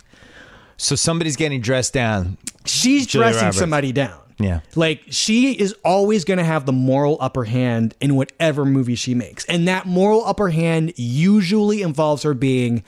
[0.76, 2.36] so somebody's getting dressed down.
[2.64, 3.58] She's Julia dressing Roberts.
[3.58, 4.18] somebody down.
[4.38, 4.60] Yeah.
[4.74, 9.14] Like she is always going to have the moral upper hand in whatever movie she
[9.14, 9.44] makes.
[9.46, 12.84] And that moral upper hand usually involves her being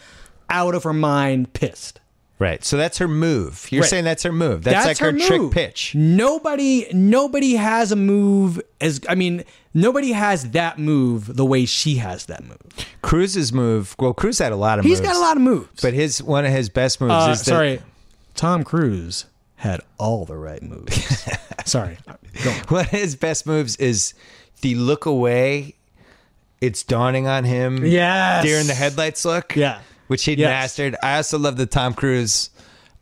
[0.51, 2.01] out of her mind pissed.
[2.39, 2.65] Right.
[2.65, 3.67] So that's her move.
[3.71, 3.91] You're Right.
[3.91, 4.63] saying that's her move.
[4.63, 5.95] That's, like her, trick pitch.
[5.95, 9.43] Nobody nobody has a move as I mean,
[9.75, 12.61] nobody has that move the way she has that move.
[13.03, 13.97] Cruise's move.
[13.99, 15.09] Well, Cruz had a lot of He's moves.
[15.09, 15.81] got a lot of moves.
[15.83, 17.81] But his one of his best moves Uh, is that sorry.
[18.37, 19.25] Tom Cruise
[19.57, 21.25] had all the right moves.
[21.65, 21.99] sorry.
[22.69, 24.15] One of his best moves is
[24.61, 25.75] the look away.
[26.61, 27.85] It's dawning on him.
[27.85, 28.45] Yes.
[28.45, 29.55] Deer in the headlights look.
[29.57, 29.81] Yeah.
[30.09, 30.49] Which he'd Yes.
[30.51, 30.97] mastered.
[31.03, 32.51] I also love the Tom Cruise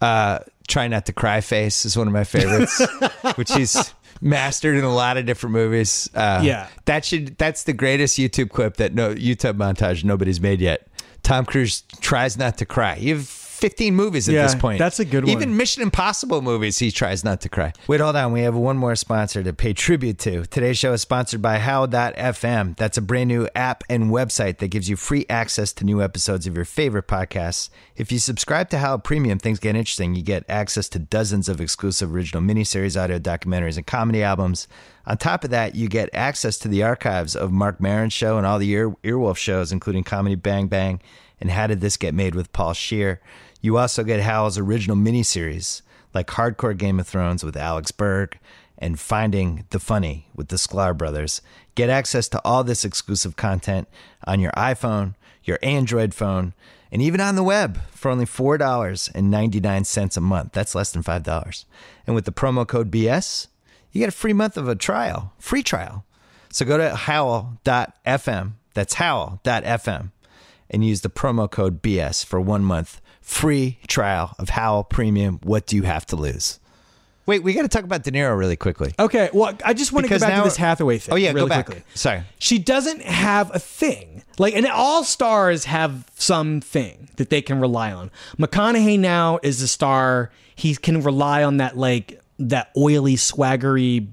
[0.00, 2.80] uh, try not to cry face is one of my favorites,
[3.36, 6.11] which he's mastered in a lot of different movies.
[6.14, 6.68] Uh, Yeah.
[6.84, 10.86] That should that's the greatest YouTube clip that no YouTube montage nobody's made yet.
[11.22, 12.96] Tom Cruise tries not to cry.
[12.96, 14.78] You have 15 movies at Yeah, this point.
[14.78, 15.32] that's a good one.
[15.32, 17.72] Even Mission Impossible movies, he tries not to cry.
[17.86, 18.32] Wait, hold on.
[18.32, 20.44] We have one more sponsor to pay tribute to.
[20.46, 22.76] Today's show is sponsored by Howl.fm.
[22.76, 26.46] That's a brand new app and website that gives you free access to new episodes
[26.46, 27.70] of your favorite podcasts.
[27.96, 30.14] If you subscribe to Howl Premium, things get interesting.
[30.14, 34.68] You get access to dozens of exclusive original miniseries, audio documentaries, and comedy albums.
[35.07, 38.46] On top of that, you get access to the archives of Marc Maron's show and
[38.46, 41.00] all the Ear- Earwolf shows, including Comedy Bang Bang
[41.40, 43.20] and How Did This Get Made with Paul Scheer.
[43.61, 45.82] You also get Howl's original miniseries,
[46.14, 48.38] like Hardcore Game of Thrones with Alex Berg
[48.78, 51.40] and Finding the Funny with the Sklar brothers.
[51.74, 53.88] Get access to all this exclusive content
[54.26, 56.52] on your iPhone, your Android phone,
[56.92, 60.52] and even on the web for only $4.99 a month.
[60.52, 61.64] That's less than $5.
[62.07, 63.48] And with the promo code BS,
[63.92, 66.04] you get a free month of a trial, free trial.
[66.50, 68.52] So go to howl.fm.
[68.74, 70.11] That's howl.fm
[70.68, 75.41] and use the promo code BS for one month free trial of Howl Premium.
[75.43, 76.61] What do you have to lose?
[77.27, 78.95] Wait, we got to talk about De Niro really quickly.
[79.01, 81.12] Okay, well, I just want to go back now- to this Hathaway thing.
[81.12, 81.66] Oh, yeah, really go back.
[81.66, 81.83] quickly.
[81.95, 82.22] Sorry.
[82.39, 84.22] She doesn't have a thing.
[84.39, 88.12] Like, and all stars have something that they can rely on.
[88.39, 90.31] McConaughey now is a star.
[90.55, 94.07] He can rely on that, like, that oily, swaggery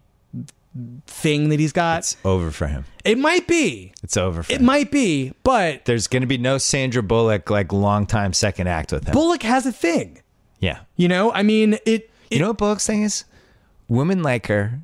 [1.08, 2.00] thing that he's got.
[2.00, 2.86] It's over for him.
[3.06, 3.94] it might be.
[4.04, 4.66] It's over for It him.
[4.66, 8.92] might be, but There's going to be no Sandra Bullock like long time second act
[8.92, 9.14] with him.
[9.14, 10.22] Bullock has a thing.
[10.60, 10.80] yeah.
[10.96, 12.10] You know, I mean, it.
[12.32, 13.26] You know what Bullock's thing is?
[13.88, 14.80] Women like her,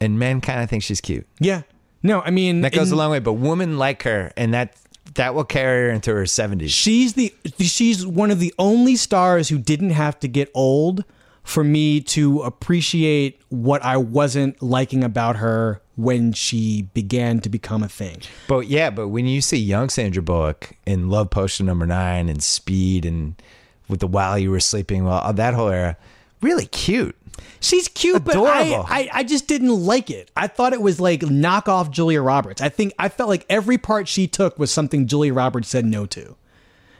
[0.00, 1.26] and men kind of think she's cute.
[1.40, 1.62] Yeah.
[2.02, 3.18] No, I mean, That goes a long way.
[3.20, 4.76] But women like her, and that
[5.14, 6.70] that will carry her into her seventies.
[6.72, 11.04] she's the she's one of the only stars who didn't have to get old
[11.48, 17.82] for me to appreciate what I wasn't liking about her when she began to become
[17.82, 18.20] a thing.
[18.46, 22.42] But yeah, but when you see young Sandra Bullock in Love Potion Number Nine and
[22.42, 23.40] Speed and
[23.88, 25.96] with the While You Were Sleeping, well, uh, that whole era,
[26.42, 27.16] really cute.
[27.60, 28.86] She's cute, but I, Adorable.
[28.86, 30.30] I I just didn't like it.
[30.36, 32.60] I thought it was like knock off Julia Roberts.
[32.60, 36.04] I think I felt like every part she took was something Julia Roberts said no
[36.06, 36.36] to.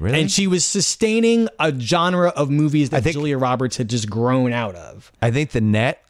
[0.00, 4.08] Really, And she was sustaining a genre of movies that think- Julia Roberts had just
[4.08, 5.10] grown out of.
[5.20, 6.04] I think the net.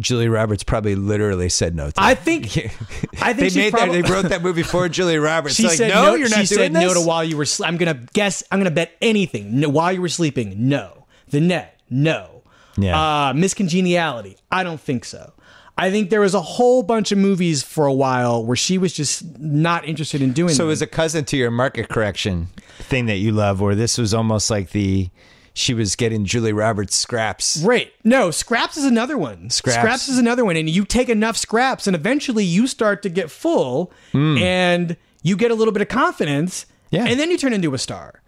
[0.00, 1.94] Julia Roberts probably literally said no to.
[1.96, 2.46] I think
[3.20, 3.92] I think they made prob- that.
[3.92, 5.56] They wrote that movie for Julia Roberts.
[5.56, 6.82] She like, said no, you're not she doing said this.
[6.82, 7.44] no to while you were.
[7.44, 8.44] Sl- I'm gonna guess.
[8.52, 9.58] I'm gonna bet anything.
[9.58, 11.06] No, while you were sleeping, no.
[11.30, 12.42] The net, no.
[12.76, 13.28] Yeah.
[13.30, 14.36] Uh, Miss Congeniality.
[14.52, 15.32] I don't think so.
[15.78, 18.92] I think there was a whole bunch of movies for a while where she was
[18.92, 20.52] just not interested in doing.
[20.52, 22.48] So it was a cousin to your market correction
[22.80, 25.08] thing that you love, where this was almost like the
[25.54, 27.62] she was getting Julie Roberts scraps.
[27.62, 27.92] Right.
[28.04, 29.50] No, scraps is another one.
[29.50, 30.08] Scraps.
[30.08, 30.56] is another one.
[30.56, 34.38] And you take enough scraps and eventually you start to get full hmm.
[34.38, 36.66] and you get a little bit of confidence.
[36.90, 37.06] Yeah.
[37.06, 38.22] And then you turn into a star.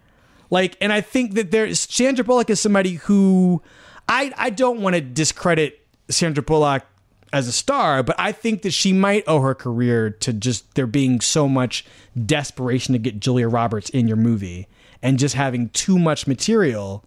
[0.51, 3.63] Like, and I think that there's Sandra Bullock is somebody who
[4.09, 6.85] I I don't want to discredit Sandra Bullock
[7.33, 10.87] as a star, but I think that she might owe her career to just there
[10.87, 11.85] being so much
[12.27, 14.67] desperation to get Julia Roberts in your movie
[15.03, 17.05] and just having too much material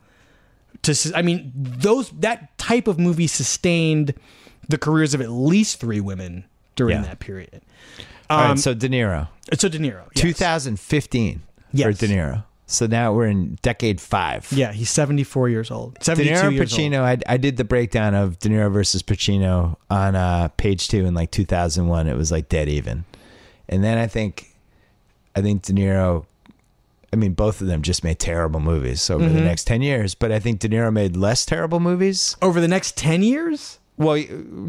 [0.83, 4.13] to I mean those that type of movie sustained
[4.69, 6.45] the careers of at least three women
[6.75, 7.03] during Yeah.
[7.03, 7.61] that period.
[8.29, 10.21] All Um, right, so De Niro, So De Niro, yes.
[10.21, 11.41] 2015
[11.73, 11.99] Yes.
[11.99, 12.43] for De Niro.
[12.65, 14.51] So now we're in decade five.
[14.51, 15.95] Yeah, he's 74 years old.
[15.99, 16.79] De 72 Niro years old.
[16.79, 17.01] De Niro Pacino.
[17.03, 21.13] I, I did the breakdown of De Niro versus Pacino on uh, page two in
[21.13, 22.07] like 2001.
[22.07, 23.03] It was like dead even,
[23.67, 24.55] and then I think,
[25.35, 26.25] I think De Niro.
[27.11, 29.35] I mean, both of them just made terrible movies over Mm-hmm.
[29.35, 32.35] the next 10 years, but I think De Niro made less terrible movies.
[32.41, 33.77] Over the next 10 years?
[33.97, 34.17] Well,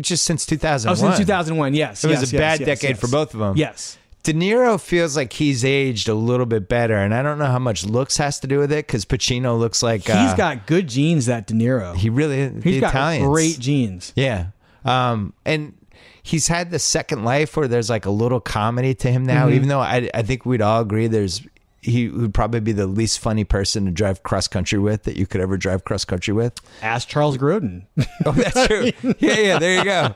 [0.03, 0.92] just since 2001.
[0.92, 2.05] Oh, since 2001, yes.
[2.05, 3.01] It was a yes, bad yes, decade yes.
[3.01, 3.57] for both of them.
[3.57, 3.97] Yes.
[4.24, 7.58] De Niro feels like he's aged a little bit better, and I don't know how
[7.58, 11.26] much looks has to do with it because Pacino looks like he's got good genes,
[11.26, 11.94] that De Niro.
[11.94, 13.26] he really He's the got Italians.
[13.28, 14.12] great genes.
[14.16, 14.46] Yeah.
[14.84, 15.74] Um, and
[16.22, 19.54] he's had the second life where there's like a little comedy to him now, Mm-hmm.
[19.56, 21.46] even though I, I think we'd all agree there's
[21.85, 25.26] he would probably be the least funny person to drive cross country with that you
[25.26, 26.55] could ever drive cross country with.
[26.82, 27.85] Ask Charles Grodin.
[28.24, 28.91] Oh, that's true.
[29.18, 30.14] yeah, yeah, there you go.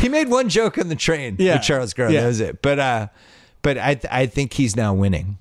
[0.00, 1.54] He made one joke on the train Yeah.
[1.54, 2.12] with Charles Grodin.
[2.12, 2.20] Yeah.
[2.22, 2.62] That was it.
[2.62, 3.08] But uh
[3.62, 5.38] but I I think he's now winning.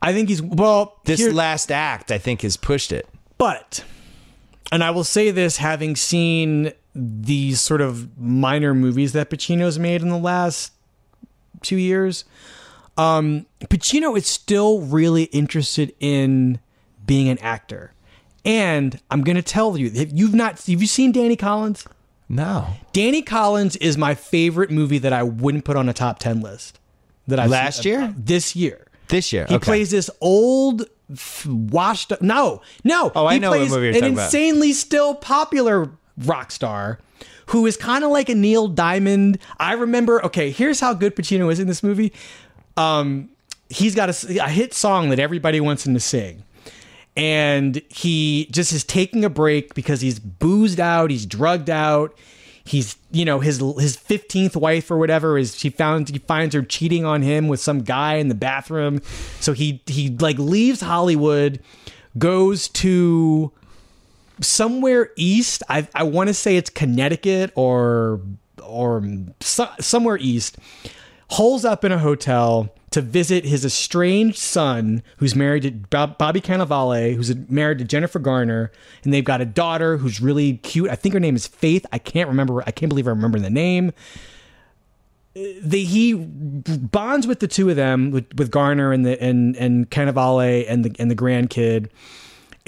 [0.00, 3.06] I think he's, well, This here- last act I think has pushed it.
[3.36, 3.84] But,
[4.72, 10.02] and I will say this having seen these sort of minor movies that Pacino's made
[10.02, 10.72] in the last
[11.62, 12.24] two years,
[12.98, 16.58] um, Pacino is still really interested in
[17.06, 17.94] being an actor.
[18.44, 21.86] And I'm going to tell you, you've not, have you seen Danny Collins?
[22.28, 22.66] No.
[22.92, 26.78] Danny Collins is my favorite movie that I wouldn't put on a top 10 list.
[27.26, 28.14] That I Last year?
[28.16, 28.86] This year.
[29.08, 29.46] This year.
[29.48, 29.64] He okay.
[29.64, 30.84] plays this old,
[31.46, 32.22] washed up.
[32.22, 33.12] No, no.
[33.14, 34.24] Oh, I he know what plays movie you're an talking about.
[34.26, 36.98] insanely still popular rock star
[37.48, 39.38] who is kind of like a Neil Diamond.
[39.58, 40.24] I remember.
[40.24, 42.12] Okay, here's how good Pacino is in this movie.
[42.78, 43.30] Um,
[43.68, 46.44] he's got a, a hit song that everybody wants him to sing.
[47.16, 52.16] And he just is taking a break because he's boozed out, he's drugged out.
[52.64, 56.60] He's, you know, his his 15th wife or whatever is she found he finds her
[56.60, 59.00] cheating on him with some guy in the bathroom.
[59.40, 61.62] So he he like leaves Hollywood,
[62.18, 63.50] goes to
[64.42, 65.62] somewhere east.
[65.70, 68.20] I I want to say it's Connecticut or
[68.62, 69.02] or
[69.40, 70.58] so, somewhere east.
[71.30, 76.40] Holes up in a hotel to visit his estranged son, who's married to Bob, Bobby
[76.40, 78.72] Cannavale, who's married to Jennifer Garner,
[79.04, 80.88] and they've got a daughter who's really cute.
[80.88, 81.84] I think her name is Faith.
[81.92, 82.62] I can't remember.
[82.66, 83.92] I can't believe I remember the name.
[85.34, 89.90] They, he bonds with the two of them, with, with Garner and the and and
[89.90, 91.90] Cannavale and the and the grandkid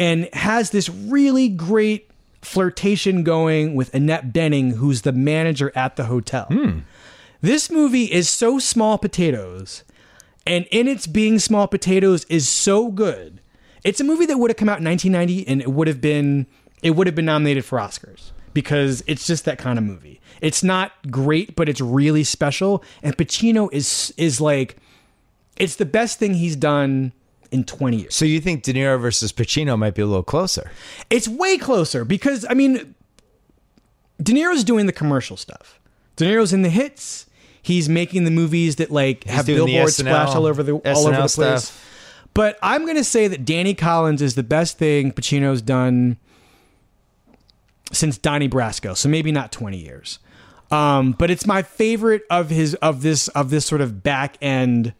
[0.01, 6.05] and has this really great flirtation going with Annette Bening, who's the manager at the
[6.05, 6.47] hotel.
[6.47, 6.79] Hmm.
[7.43, 9.85] This movie is so small potatoes,
[10.47, 13.41] and in its being small potatoes is so good.
[13.83, 16.47] It's a movie that would have come out in 1990, and it would have been
[16.83, 20.21] it would have been nominated for Oscars because it's just that kind of movie.
[20.41, 22.83] It's not great, but it's really special.
[23.03, 24.77] And Pacino is is like,
[25.57, 27.13] it's the best thing he's done
[27.51, 28.15] in 20 years.
[28.15, 30.71] So you think De Niro versus Pacino might be a little closer?
[31.11, 32.95] It's way closer because I mean,
[34.23, 35.81] De Niro's doing the commercial stuff.
[36.17, 37.27] De Niro's in the hits.
[37.63, 40.73] He's making the movies that like have doing the billboards SNL splash all over the
[40.73, 41.65] all over the SNL place.
[41.65, 41.87] stuff.
[42.33, 46.17] But I'm gonna say that Danny Collins is the best thing Pacino's done
[47.93, 48.97] since Donnie Brasco.
[48.97, 50.19] So maybe not 20 years.
[50.71, 54.95] Um, but it's my favorite of his of this of this sort of back end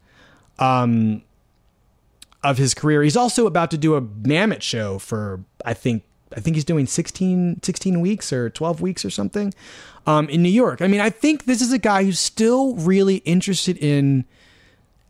[0.59, 1.23] um,
[2.43, 3.03] of his career.
[3.03, 6.03] He's also about to do a Mammoth show for I think
[6.35, 9.53] I think he's doing 16, 16 weeks or 12 weeks or something
[10.07, 10.81] um, in New York.
[10.81, 14.25] I mean, I think this is a guy who's still really interested in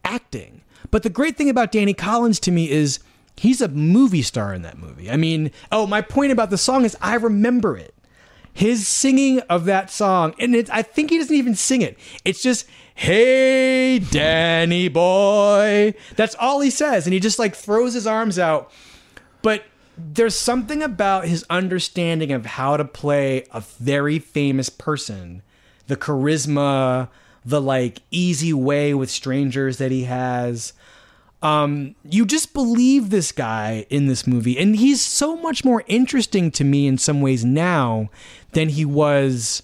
[0.04, 0.62] acting.
[0.90, 3.00] But the great thing about Danny Collins to me is
[3.38, 5.10] he's a movie star in that movie.
[5.10, 7.94] I mean, oh, my point about the song is I remember it.
[8.54, 11.98] His singing of that song, and it, I think he doesn't even sing it.
[12.26, 18.06] It's just, "Hey, Danny boy." That's all he says, and he just like throws his
[18.06, 18.70] arms out.
[19.42, 19.64] But
[20.14, 25.42] there's something about his understanding of how to play a very famous person
[25.88, 27.10] the charisma,
[27.44, 30.72] the like easy way with strangers that he has.
[31.42, 36.52] Um, you just believe this guy in this movie, and he's so much more interesting
[36.52, 38.10] to me in some ways now
[38.54, 39.64] than he was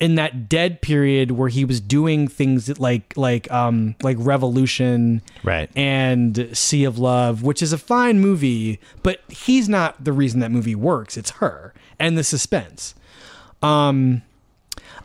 [0.00, 5.22] in that dead period where he was doing things that like like um like Revolution
[5.44, 5.70] Right.
[5.76, 10.50] and Sea of Love, which is a fine movie, but he's not the reason that
[10.50, 11.16] movie works.
[11.16, 12.94] It's her and the suspense.
[13.62, 14.22] Um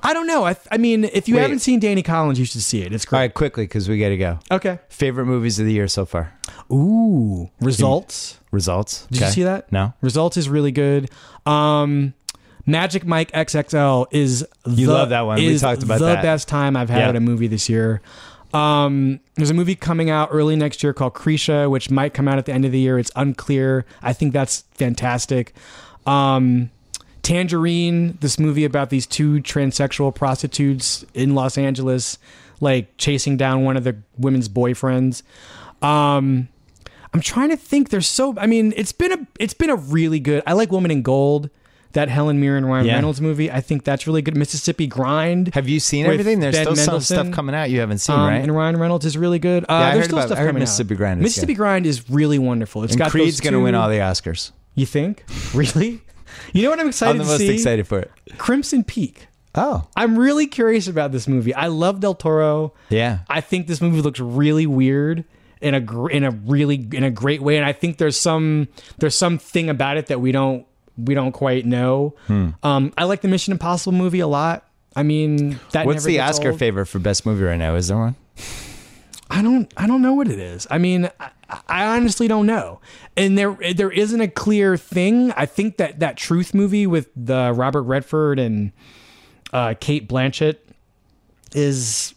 [0.03, 0.45] I don't know.
[0.45, 1.41] I, I mean, if you Wait.
[1.41, 2.93] haven't seen Danny Collins, you should see it.
[2.93, 3.19] It's great.
[3.19, 4.39] right, quickly because we got to go.
[4.51, 4.77] Okay.
[4.87, 6.31] Favorite movies of the year so far?
[6.71, 8.39] Ooh, results.
[8.51, 9.07] Results.
[9.09, 9.71] Did you see that?
[9.71, 9.93] No.
[10.01, 11.09] Results is really good.
[11.47, 12.13] Um,
[12.65, 15.37] Magic Mike XXL is You the, love that one.
[15.37, 16.21] We talked about the that.
[16.23, 17.09] best time I've had Yeah.
[17.09, 18.01] at a movie this year.
[18.53, 22.37] Um, there's a movie coming out early next year called Krisha, which might come out
[22.37, 22.97] at the end of the year.
[22.97, 23.85] It's unclear.
[24.01, 25.53] I think that's fantastic.
[26.07, 26.71] Um,
[27.21, 32.17] Tangerine, this movie about these two transsexual prostitutes in Los Angeles,
[32.61, 35.23] like chasing down one of the women's boyfriends.
[35.81, 36.47] Um,
[37.13, 37.89] I'm trying to think.
[37.89, 38.35] There's so.
[38.37, 40.43] I mean, it's been a it's been a really good.
[40.45, 41.49] I like Woman in Gold,
[41.95, 42.93] that Helen Mirren Ryan Yeah.
[42.95, 43.51] Reynolds movie.
[43.51, 44.37] I think that's really good.
[44.37, 45.53] Mississippi Grind.
[45.53, 46.39] Have you seen everything?
[46.39, 48.41] There's Ben still some stuff coming out you haven't seen, Um, right?
[48.41, 49.63] And Ryan Reynolds is really good.
[49.67, 50.97] Uh, I there's heard still about- stuff I heard coming Mississippi out.
[50.97, 51.57] Grind is Mississippi good.
[51.57, 52.83] Grind is really wonderful.
[52.83, 54.51] It's and got Creed's going gonna win all the Oscars.
[54.75, 55.25] You think?
[55.53, 56.01] Really?
[56.53, 57.11] You know what I'm excited for?
[57.13, 57.53] I'm the to most see?
[57.53, 58.11] excited for it.
[58.37, 59.27] Crimson Peak.
[59.57, 61.53] Oh, I'm really curious about this movie.
[61.55, 62.73] I love Del Toro.
[62.89, 63.19] yeah.
[63.29, 65.23] I think this movie looks really weird
[65.61, 68.67] in a in a really in a great way, and I think there's some
[68.97, 70.65] there's some thing about it that we don't
[70.97, 72.15] we don't quite know.
[72.27, 72.49] Hmm.
[72.63, 74.67] Um, I like the Mission Impossible movie a lot.
[74.95, 76.59] I mean, that What's the Oscar old.
[76.59, 77.75] favorite for best movie right now?
[77.75, 78.15] Is there one?
[79.29, 80.67] I don't I don't know what it is.
[80.69, 81.29] I mean, I,
[81.67, 82.79] I honestly don't know.
[83.17, 85.31] And there there isn't a clear thing.
[85.33, 88.71] I think that that Truth movie with the Robert Redford and
[89.51, 90.57] uh, Cate Blanchett
[91.53, 92.13] is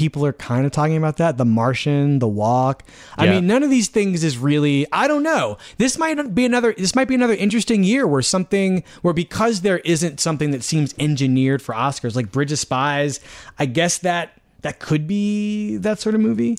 [0.00, 1.36] people are kind of talking about that.
[1.36, 2.84] The Martian, The Walk.
[3.18, 3.32] I Yeah.
[3.32, 4.86] mean, none of these things is really.
[4.92, 5.58] I don't know.
[5.76, 6.72] This might be another.
[6.72, 10.94] This might be another interesting year where something where because there isn't something that seems
[10.98, 13.20] engineered for Oscars like Bridge of Spies.
[13.58, 16.56] I guess that that could be that sort of movie.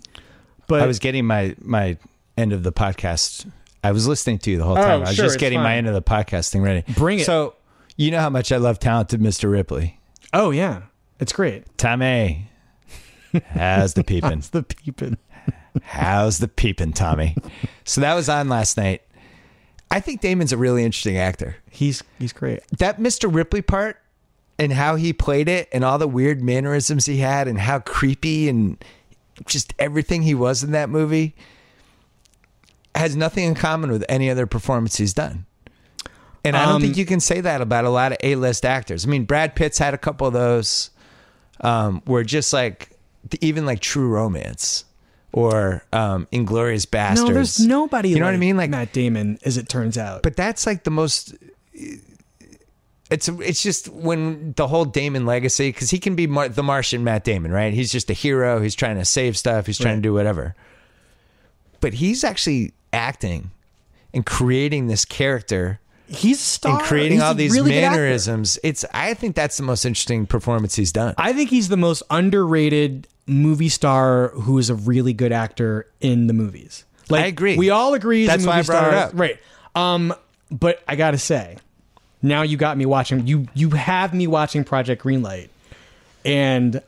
[0.67, 1.97] But I was getting my my
[2.37, 3.49] end of the podcast.
[3.83, 4.91] I was listening to you the whole oh, time.
[4.91, 6.83] I was Oh, sure, just it's getting my end of the podcast thing ready.
[6.93, 7.25] Bring it.
[7.25, 7.55] So
[7.97, 9.51] you know how much I love talented Mr.
[9.51, 9.99] Ripley.
[10.31, 10.83] oh yeah,
[11.19, 11.65] it's great.
[11.79, 12.50] Tommy,
[13.49, 14.39] how's the peeping?
[14.39, 15.17] It's the peeping.
[15.84, 17.36] How's the peeping, Tommy?
[17.86, 19.01] So that was on last night.
[19.89, 21.55] I think Damon's a really interesting actor.
[21.69, 22.59] He's he's great.
[22.77, 23.34] That Mr.
[23.34, 23.97] Ripley part
[24.59, 28.47] and how he played it and all the weird mannerisms he had and how creepy
[28.47, 28.84] and
[29.47, 31.36] just everything he was in that movie
[32.95, 35.45] has nothing in common with any other performance he's done.
[36.43, 39.05] And I don't Um, think you can say that about a lot of A-list actors.
[39.05, 40.89] I mean, Brad Pitt's had a couple of those
[41.61, 42.89] um, where just like
[43.41, 44.86] even like True Romance
[45.34, 47.15] or um, Inglourious Basterds.
[47.28, 48.09] No, there's nobody.
[48.09, 48.57] You know what I mean?
[48.57, 50.24] Like Matt Damon, as it turns out.
[50.24, 51.36] but that's like the most
[53.09, 57.03] it's it's just when the whole Damon legacy because he can be Mar- the Martian
[57.03, 59.97] Matt Damon right he's just a hero he's trying to save stuff he's trying Right.
[59.97, 60.55] to do whatever
[61.82, 63.51] but he's actually acting
[64.13, 65.80] and creating this character
[66.12, 66.78] he's a star.
[66.78, 70.76] and creating He's all these really mannerisms it's I think that's the most interesting performance
[70.76, 75.32] he's done I think he's the most underrated movie star who is a really good
[75.32, 76.86] actor in the movies.
[77.09, 77.57] Like, I agree.
[77.57, 78.26] We all agree.
[78.26, 79.12] That's why I brought it up.
[79.14, 79.38] Right.
[79.76, 80.14] Um,
[80.49, 81.57] but I gotta say,
[82.22, 83.28] now you got me watching.
[83.28, 85.49] You you have me watching Project Greenlight,
[86.26, 86.82] and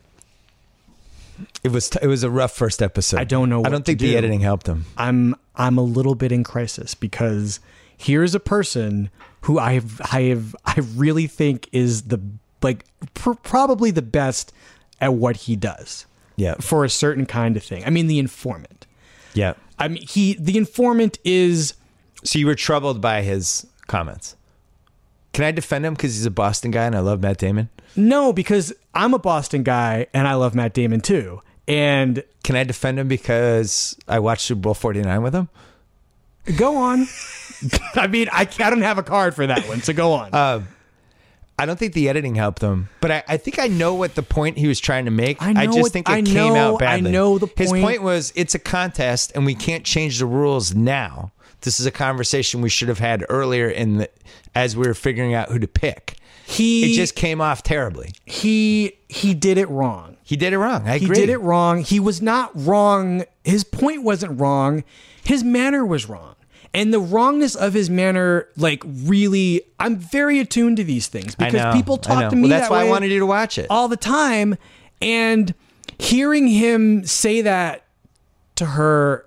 [1.64, 4.00] it was t- it was a rough first episode I don't know I don't think
[4.00, 7.60] the editing helped him I'm I'm a little bit in crisis because
[8.04, 9.10] here's a person
[9.42, 12.20] who I have I have I really think is the
[12.62, 14.54] like pr- probably the best
[15.02, 17.84] at what he does yeah for a certain kind of thing.
[17.86, 18.86] I mean, the informant.
[19.34, 21.74] yeah I mean, he the informant is
[22.24, 24.36] So you were troubled by his comments.
[25.34, 27.70] Can I defend him because he's a Boston guy and I love Matt Damon?
[27.96, 31.42] no because I'm a Boston guy and I love Matt Damon too.
[31.68, 35.50] And Can I defend him because I watched Super Bowl 49 with him?
[36.58, 37.08] go on.
[37.96, 40.30] I mean, I, I don't have a card for that one, so go on.
[40.34, 40.62] Uh,
[41.58, 44.24] I don't think the editing helped him, but I, I think I know what the
[44.24, 45.42] point he was trying to make.
[45.42, 47.10] I know just what- think it I came know- out badly.
[47.10, 47.60] I know the point.
[47.60, 48.02] His point.
[48.02, 51.32] was it's a contest and we can't change the rules now.
[51.62, 54.10] This is a conversation we should have had earlier in the,
[54.54, 56.18] as we were figuring out who to pick.
[56.46, 58.14] he It just came off terribly.
[58.26, 60.18] he he did it wrong.
[60.24, 60.88] He did it wrong.
[60.88, 61.82] I He did it wrong.
[61.84, 63.24] He was not wrong.
[63.46, 64.84] His point wasn't wrong.
[65.24, 66.36] His manner was wrong.
[66.74, 71.54] And the wrongness of his manner, like really, I'm very attuned to these things because
[71.54, 72.44] know, people talk to me.
[72.44, 73.68] Well, that's that why I wanted you to watch it.
[73.70, 74.58] all the time,
[75.02, 75.54] and
[76.00, 77.86] hearing him say that
[78.56, 79.26] to her,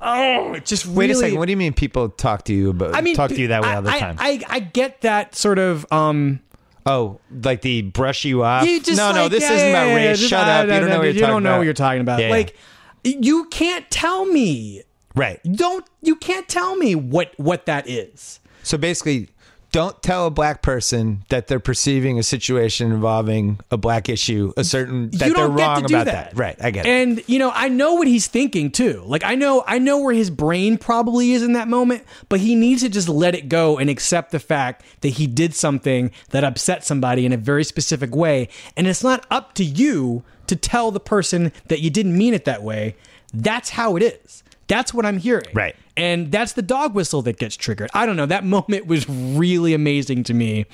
[0.00, 1.38] oh, it just Wait really, a second.
[1.38, 2.94] What do you mean people talk to you about?
[2.94, 4.16] I mean, talk to you that way I- all the time?
[4.18, 5.90] I, I, get that sort of.
[5.90, 6.40] um
[6.84, 8.66] oh, like the brush you off?
[8.66, 9.28] you no, no.
[9.28, 10.18] This yeah, isn't yeah, about yeah, race.
[10.18, 10.66] just- Shut up.
[10.66, 11.58] You don't know what you're you talking don't know about.
[11.58, 12.20] what you're talking about.
[12.20, 12.32] Yeah, yeah.
[12.32, 12.56] like,
[13.04, 14.82] you can't tell me.
[15.14, 15.40] Right.
[15.44, 18.40] Don't you can't tell me what what that is.
[18.62, 19.28] So basically,
[19.72, 24.64] don't tell a black person that they're perceiving a situation involving a black issue, a
[24.64, 26.30] certain that you they're get wrong to do about that.
[26.30, 26.38] that.
[26.38, 26.56] Right.
[26.60, 26.90] I get it.
[26.90, 29.02] And you know, I know what he's thinking too.
[29.06, 32.54] Like I know I know where his brain probably is in that moment, but he
[32.54, 36.44] needs to just let it go and accept the fact that he did something that
[36.44, 40.90] upset somebody in a very specific way, and it's not up to you to tell
[40.90, 42.94] the person that you didn't mean it that way.
[43.32, 44.42] That's how it is.
[44.72, 45.46] That's what I'm hearing.
[45.54, 45.76] Right.
[45.96, 47.90] And that's the dog whistle that gets triggered.
[47.94, 48.26] I don't know.
[48.26, 50.66] That moment was really amazing to me.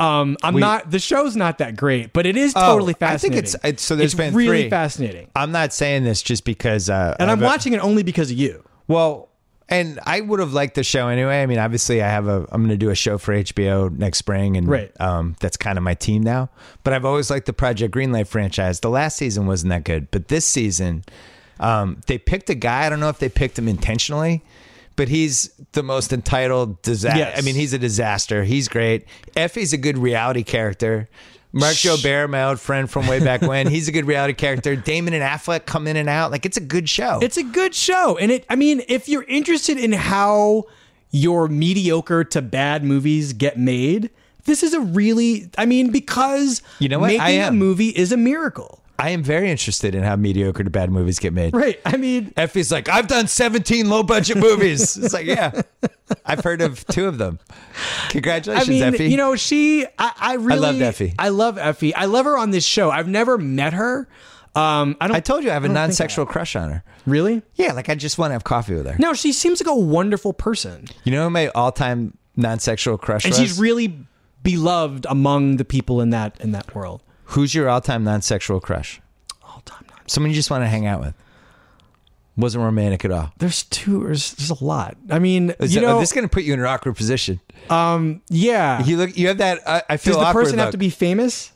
[0.00, 0.90] Um, I'm not.
[0.90, 3.96] The show's not that great, but it is totally Oh, I think it's- it's- so
[3.96, 4.70] there's It's been really three.
[4.70, 6.88] fascinating, I'm not saying this just because.
[6.88, 8.62] Uh, and I'm I've- watching it only because of you.
[8.86, 9.28] Well,
[9.68, 11.42] and I would have liked the show anyway.
[11.42, 12.46] I mean, obviously, I have a.
[12.52, 14.92] I'm going to do a show for HBO next spring, and Right.
[15.00, 16.48] um, that's kind of my team now.
[16.84, 18.80] But I've always liked the Project Greenlight franchise.
[18.80, 21.04] The last season wasn't that good, but this season,
[21.60, 22.86] um, they picked a guy.
[22.86, 24.42] I don't know if they picked him intentionally.
[24.96, 27.18] But he's the most entitled disaster.
[27.20, 27.38] Yes.
[27.38, 28.42] I mean, he's a disaster.
[28.42, 29.06] He's great.
[29.36, 31.08] Effie's a good reality character.
[31.52, 34.74] Marc Joubert, my old friend from way back when, he's a good reality character.
[34.74, 36.32] Damon and Affleck come in and out.
[36.32, 37.20] Like it's a good show.
[37.22, 38.44] It's a good show, and it.
[38.50, 40.64] I mean, if you're interested in how
[41.10, 44.10] your mediocre to bad movies get made,
[44.44, 45.48] this is a really.
[45.56, 47.08] I mean, because You know what?
[47.16, 50.90] making a movie is a miracle, I am very interested in how mediocre to bad
[50.90, 51.54] movies get made.
[51.54, 51.80] right?
[51.86, 54.96] I mean, Effie's like, I've done 17 low budget movies.
[55.02, 55.62] it's like, yeah,
[56.26, 57.38] I've heard of two of them.
[57.48, 59.04] I Congratulations, mean, Effie.
[59.10, 59.86] you know, she.
[59.98, 60.58] I, I really.
[60.60, 61.14] loved Effie.
[61.18, 61.94] I love Effie.
[61.94, 62.90] I love her on this show.
[62.90, 64.08] I've never met her.
[64.56, 65.16] Um, I don't.
[65.16, 66.84] I told you I have a I non sexual crush on her.
[67.06, 67.42] really.
[67.54, 68.96] Yeah, like I just want to have coffee with her.
[68.98, 73.24] No, she seems like a wonderful person, You know my all time non sexual crush
[73.24, 73.38] and was?
[73.38, 73.96] she's really
[74.42, 77.02] beloved among the people in that in that world.
[77.32, 79.00] Who's your all time non sexual crush?
[79.42, 79.84] All time.
[79.90, 80.10] Not.
[80.10, 81.14] Someone you just want to hang out with.
[82.36, 83.32] Wasn't romantic at all.
[83.38, 84.04] There's two.
[84.04, 84.96] There's, there's a lot.
[85.10, 86.94] I mean, Is you that- know, this is going to put you in an awkward
[86.96, 87.40] position.
[87.68, 88.82] um, yeah.
[88.84, 89.16] You look.
[89.18, 89.60] You have that.
[89.68, 90.72] I, I feel Does the awkward person have look.
[90.72, 91.52] to be famous?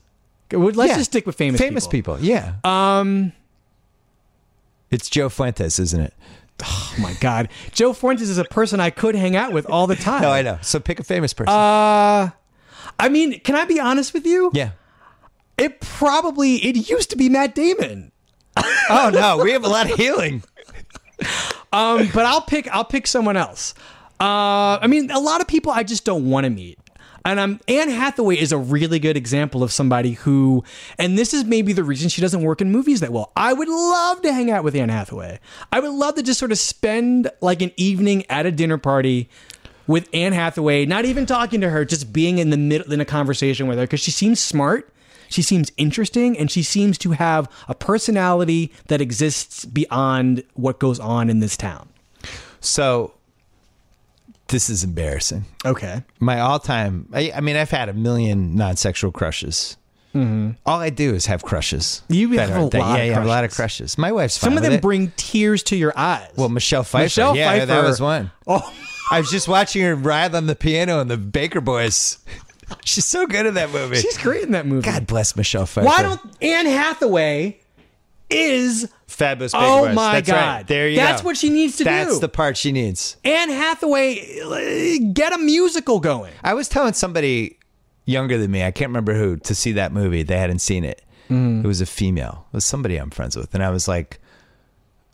[0.51, 0.97] Let's Yeah.
[0.99, 1.61] just stick with famous.
[1.61, 2.18] famous people.
[2.20, 2.55] Yeah.
[2.64, 3.33] Um.
[4.91, 6.12] It's Joe Fuentes, isn't it?
[6.64, 9.97] Oh my God, Joe Fuentes is a person I could hang out with all the
[9.97, 10.20] time.
[10.23, 10.59] No, I know.
[10.61, 11.49] So pick a famous person.
[11.55, 12.31] Uh,
[13.01, 14.51] I mean, can I be honest with you?
[14.53, 14.73] yeah.
[15.63, 18.11] It probably it used to be Matt Damon.
[18.91, 20.43] Oh no, we have a lot of healing.
[21.73, 23.75] Um, but I'll pick I'll pick someone else.
[24.21, 26.79] Uh, I mean, a lot of people I just don't want to meet.
[27.25, 30.65] And um, Anne Hathaway is a really good example of somebody who,
[30.99, 33.31] and this is maybe the reason she doesn't work in movies that well.
[33.37, 35.39] I would love to hang out with Anne Hathaway.
[35.71, 39.29] I would love to just sort of spend like an evening at a dinner party
[39.87, 43.05] with Anne Hathaway, not even talking to her, just being in the middle in a
[43.05, 44.93] conversation with her because she seems smart,
[45.33, 50.99] she seems interesting, and she seems to have a personality that exists beyond what goes
[51.01, 51.89] on in this town.
[52.61, 53.14] So
[54.49, 55.45] this is embarrassing.
[55.64, 56.03] Okay.
[56.20, 57.09] My all-time.
[57.12, 59.76] I, I mean, I've had a million non-sexual crushes.
[60.14, 62.03] All I do is have crushes.
[62.05, 62.14] Mm-hmm.
[62.14, 63.97] You That have a that- lot Yeah, yeah, have a lot of crushes.
[63.97, 66.28] My wife's fine Some of them bring tears to your eyes.
[66.37, 67.05] Well, Michelle Pfeiffer.
[67.05, 68.30] Michelle yeah, that was one.
[68.47, 68.61] oh,
[69.11, 72.18] I was just watching her ride on the piano in the Baker Boys.
[72.85, 73.97] She's so good in that movie.
[73.97, 74.83] she's great in that movie.
[74.91, 75.87] God bless Michelle Pfeiffer.
[75.87, 77.61] Why don't Anne Hathaway
[78.31, 79.53] is fabulous?
[79.55, 80.37] Oh my That's God.
[80.37, 80.67] Right.
[80.67, 81.03] There you go.
[81.03, 81.27] That's go.
[81.27, 82.11] what she needs to That's do.
[82.13, 83.17] That's the part she needs.
[83.25, 86.33] Anne Hathaway uh, get a musical going.
[86.43, 87.59] I was telling somebody
[88.05, 90.23] younger than me, I can't remember who, to see that movie.
[90.23, 91.03] They hadn't seen it.
[91.31, 92.45] It was a female.
[92.53, 93.55] It was somebody I'm friends with.
[93.55, 94.21] And I was like,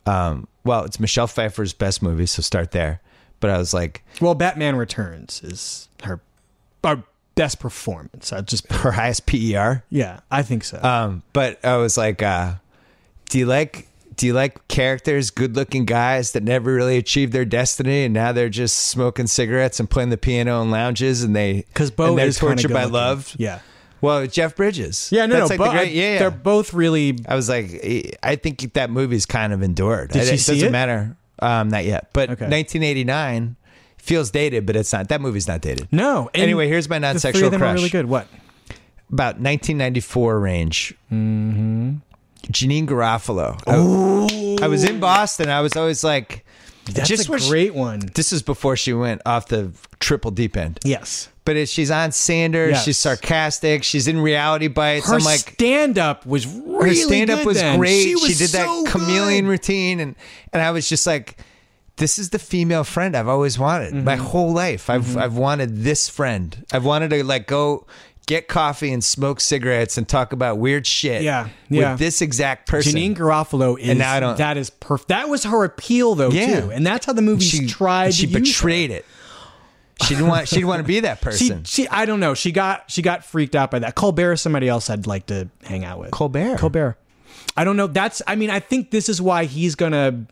[0.05, 3.01] um, well, it's Michelle Pfeiffer's best movie, so start there.
[3.39, 6.21] But I was like, Well, Batman Returns is her
[6.83, 7.05] our
[7.39, 8.33] best performance.
[8.35, 9.83] I just her highest PER.
[9.89, 10.79] yeah, I think so.
[10.83, 12.55] Um, but I was like, uh,
[13.31, 13.87] do you like
[14.17, 18.33] do you like characters, good looking guys that never really achieved their destiny and now
[18.33, 22.19] they're just smoking cigarettes and playing the piano in lounges and they Because Bo and
[22.19, 23.33] they're is tortured by love?
[23.39, 23.61] Yeah,
[24.01, 25.09] Well, Jeff Bridges.
[25.13, 25.55] yeah, no, That's no.
[25.55, 26.19] like Bo- the great, yeah, yeah.
[26.19, 27.17] they're both really.
[27.29, 30.11] I was like, I think that movie's kind of endured.
[30.11, 30.73] Did it, she it see doesn't it?
[30.73, 31.17] matter.
[31.41, 32.09] Um, not yet.
[32.13, 32.47] But Okay.
[32.47, 33.55] 1989
[34.09, 35.09] feels dated, but it's not.
[35.09, 35.87] That movie's not dated.
[35.93, 36.31] No.
[36.35, 37.75] and Anyway, here's my the three non-sexual of them crush.
[37.77, 38.07] really good.
[38.07, 38.27] What?
[39.13, 40.95] About 1994 range.
[41.13, 41.97] Mm-hmm.
[42.51, 43.61] Janeane Garofalo.
[43.67, 45.49] I, I was in Boston.
[45.49, 46.45] I was always like,
[46.87, 48.01] That's just a when she- great one.
[48.15, 50.79] this is before she went off the triple deep end.
[50.85, 51.29] Yes.
[51.45, 52.73] But it, she's on Sanders.
[52.73, 52.85] Yes.
[52.85, 53.83] She's sarcastic.
[53.83, 55.09] She's in reality bites.
[55.09, 57.79] Her I'm like, stand up was really her stand up was then.
[57.79, 58.03] great.
[58.03, 59.51] She, She, was did that chameleon good.
[59.51, 60.15] routine, and
[60.53, 61.39] and I was just like,
[61.99, 64.05] this is the female friend I've always wanted Mm-hmm.
[64.05, 64.89] my whole life.
[64.91, 66.65] I've I've wanted this friend.
[66.73, 67.87] I've wanted to like go.
[68.27, 71.23] Get coffee and smoke cigarettes and talk about weird shit.
[71.23, 71.93] Yeah, yeah.
[71.93, 72.93] With this exact person.
[72.93, 75.09] Janeane Garofalo is And now I don't- that is perfect.
[75.09, 76.61] That was her appeal though Yeah.
[76.61, 78.13] too, and that's how the movie she tried.
[78.13, 79.07] She betrayed it.
[80.03, 80.47] She didn't want.
[80.47, 81.65] She didn't want to be that She, person.
[81.65, 82.35] she, I don't know.
[82.35, 83.95] She got she got freaked out by that.
[83.95, 86.11] Colbert, is somebody else I'd like to hang out with.
[86.11, 86.59] Colbert.
[86.59, 86.99] Colbert.
[87.57, 87.87] I don't know.
[87.87, 88.21] That's.
[88.27, 90.27] I mean, I think this is why he's gonna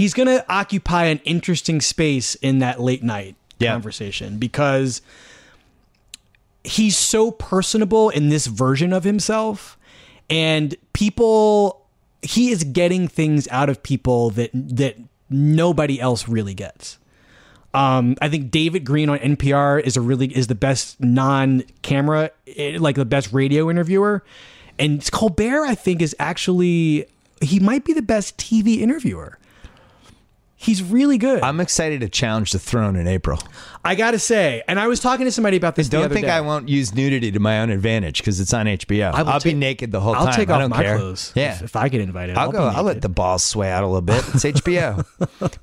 [0.00, 3.72] he's gonna occupy an interesting space in that late night Yeah.
[3.72, 5.02] conversation because
[6.64, 9.76] he's so personable in this version of himself,
[10.30, 11.82] and people
[12.22, 14.96] he is getting things out of people that that
[15.28, 16.98] nobody else really gets.
[17.72, 22.78] Um, I think David Greene on NPR is a really is the best non-camera, eh,
[22.80, 24.24] like the best radio interviewer,
[24.78, 27.06] and Colbert I think is actually
[27.42, 29.38] he might be the best TV interviewer.
[30.62, 31.42] He's really good.
[31.42, 33.38] I'm excited to challenge the throne in April.
[33.82, 35.88] I gotta say, and I was talking to somebody about this.
[35.88, 36.32] the Don't think day.
[36.32, 39.10] I won't use nudity to my own advantage because it's on HBO.
[39.10, 40.20] I will I'll be naked the whole time.
[40.20, 40.36] I'll time.
[40.36, 40.98] take I off my care.
[40.98, 41.32] clothes.
[41.34, 41.54] Yeah.
[41.54, 42.64] if, if I get invited, I'll I'll, go.
[42.64, 44.18] I'll let the balls sway out a little bit.
[44.34, 45.02] It's HBO.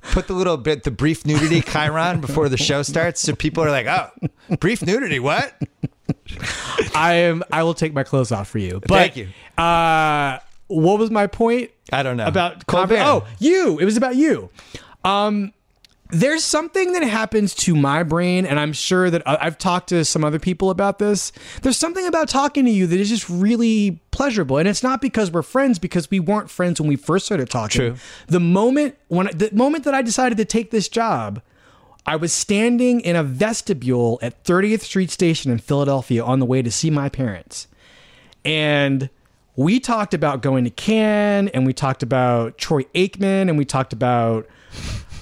[0.10, 3.70] Put the little bit, the brief nudity Chiron before the show starts, so people are
[3.70, 4.10] like, "Oh,
[4.58, 5.54] brief nudity, what?"
[6.96, 7.44] I am.
[7.52, 8.80] I will take my clothes off for you.
[8.80, 9.28] But, Thank you.
[9.62, 11.70] Uh, what was my point?
[11.92, 12.96] I don't know about Colbert.
[12.96, 13.26] Colbert.
[13.28, 13.78] Oh, you.
[13.78, 14.50] It was about you.
[15.08, 15.52] Um,
[16.10, 20.04] there's something that happens to my brain, and I'm sure that I- I've talked to
[20.06, 21.32] some other people about this.
[21.62, 25.30] There's something about talking to you that is just really pleasurable, and it's not because
[25.30, 27.78] we're friends, because we weren't friends when we first started talking.
[27.78, 27.94] True.
[28.26, 31.42] The moment when the moment that I decided to take this job,
[32.06, 36.62] I was standing in a vestibule at 30th Street Station in Philadelphia on the way
[36.62, 37.66] to see my parents.
[38.46, 39.10] And
[39.56, 43.92] we talked about going to Cannes and we talked about Troy Aikman and we talked
[43.92, 44.46] about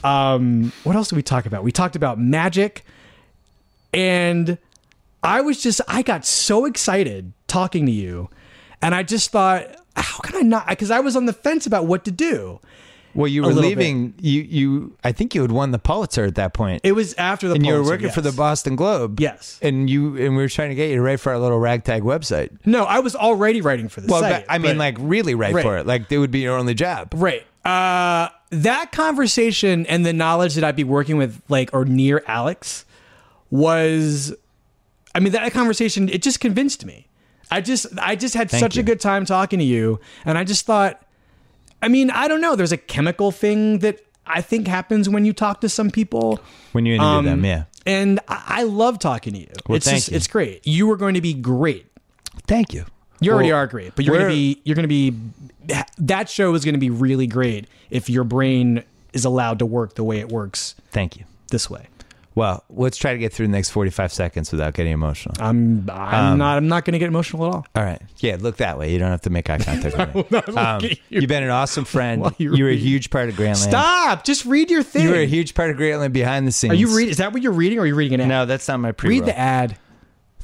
[0.07, 1.65] um what else did we talk about?
[1.65, 2.85] We talked about magic
[3.93, 4.59] and
[5.23, 8.28] I was just I got so excited talking to you
[8.83, 9.65] and I just thought
[9.97, 12.61] how can I not because I was on the fence about what to do.
[13.15, 14.12] Well, you were leaving.
[14.20, 14.97] You, you.
[15.03, 17.65] I think you had won the Pulitzer at that point, It was after the and
[17.65, 18.31] you were Pulitzer, working for the.
[18.31, 19.19] Boston Globe.
[19.20, 19.59] Yes.
[19.62, 22.03] and you and we were trying to get you to write for our little ragtag
[22.03, 22.51] website.
[22.66, 24.47] No, I was already writing for the Well, site.
[24.47, 25.62] but, I mean, like really write Right.
[25.65, 25.87] for it.
[25.87, 27.15] Like it would be your only job.
[27.16, 27.43] Right.
[27.65, 32.85] Uh, that conversation and the knowledge that I'd be working with, like, or near Alex
[33.51, 34.35] was,
[35.14, 37.06] I mean, that conversation, it just convinced me.
[37.51, 38.81] I just, I just had Thank such you.
[38.81, 40.01] a good time talking to you.
[40.24, 41.02] And I just thought,
[41.81, 42.56] I mean, I don't know.
[42.56, 46.40] There's a chemical thing that I think happens when you talk to some people.
[46.73, 47.64] When you interview Um, them, yeah.
[47.85, 49.52] And I, I love talking to you.
[49.68, 50.16] Well, it's thank just, you.
[50.16, 50.66] it's great.
[50.66, 51.86] You are going to be great.
[52.48, 52.85] Thank you.
[53.20, 55.14] You already Well, are great, but you're gonna be you're gonna be
[55.98, 58.82] that show is gonna be really great if your brain
[59.12, 61.24] is allowed to work the way it works Thank you.
[61.51, 61.86] this way.
[62.34, 65.34] Well, let's try to get through the next forty-five seconds without getting emotional.
[65.40, 67.66] I'm I'm Um, not I'm not gonna get emotional at all.
[67.74, 68.02] All right.
[68.18, 68.93] Yeah, look that way.
[68.93, 70.38] You don't have to make eye contact with me.
[70.55, 70.97] Um, you.
[71.09, 72.26] you've been an awesome friend.
[72.36, 73.68] You You were a huge part of Grantland.
[73.68, 74.24] Stop!
[74.24, 75.05] Just read your thing.
[75.05, 76.72] You were a huge part of Grantland behind the scenes.
[76.72, 77.10] are you reading?
[77.12, 78.28] Is that what you're reading, or are you reading an ad?
[78.28, 79.78] No, that's not my pre read the ad.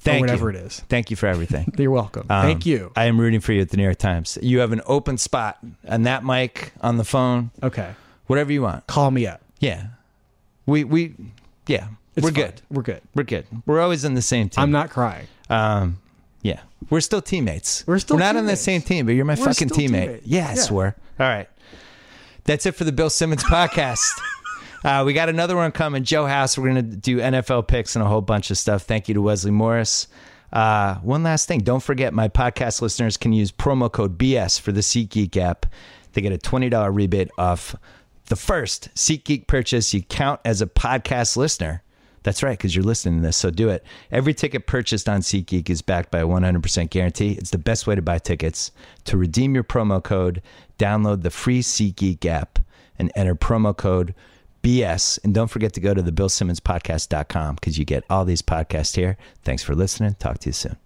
[0.05, 0.59] Thank or whatever you.
[0.59, 0.81] it is.
[0.89, 1.73] Thank you for everything.
[1.79, 2.27] You're welcome.
[2.31, 2.93] Um, Thank you.
[2.97, 4.37] I am rooting for you at the New York Times.
[4.43, 5.59] You have an open spot
[5.89, 7.95] on that mic, on the phone, Okay,
[8.27, 8.87] whatever you want.
[8.87, 9.41] call me up.
[9.61, 9.87] Yeah.
[10.66, 11.15] We we
[11.66, 11.89] yeah.
[12.15, 12.45] It's We're fine.
[12.45, 12.62] good.
[12.70, 13.01] We're good.
[13.15, 13.47] We're good.
[13.65, 14.62] We're always in the same team.
[14.62, 15.27] I'm not crying.
[15.49, 15.99] Um,
[16.43, 16.61] yeah,
[16.91, 17.85] we're still teammates.
[17.87, 19.77] We're still We're not on the same team, but you're my We're fucking teammate.
[19.77, 20.27] teammates.
[20.27, 20.95] Yeah, swear.
[21.20, 21.49] All right,
[22.45, 24.01] that's it for the Bill Simmons podcast.
[24.85, 26.05] Uh, we got another one coming.
[26.05, 26.59] Joe House.
[26.59, 28.83] We're gonna do NFL picks and a whole bunch of stuff.
[28.83, 30.09] Thank you to Wesley Morris.
[30.53, 31.61] Uh, one last thing.
[31.61, 35.67] Don't forget, my podcast listeners can use promo code BS for the SeatGeek app.
[36.13, 37.75] They get a twenty dollar rebate off
[38.27, 39.95] the first SeatGeek purchase.
[39.95, 41.83] You count as a podcast listener.
[42.25, 43.85] That's right, because you're listening to this, so do it.
[44.13, 47.33] Every ticket purchased on SeatGeek is backed by a 100% guarantee.
[47.33, 48.71] It's the best way to buy tickets.
[49.07, 50.41] To redeem your promo code,
[50.79, 52.61] download the free SeatGeek app
[52.97, 54.15] and enter promo code
[54.63, 55.19] BS.
[55.25, 59.17] And don't forget to go to the BillSimmonsPodcast.com because you get all these podcasts here.
[59.43, 60.15] Thanks for listening.
[60.15, 60.77] Talk to you soon.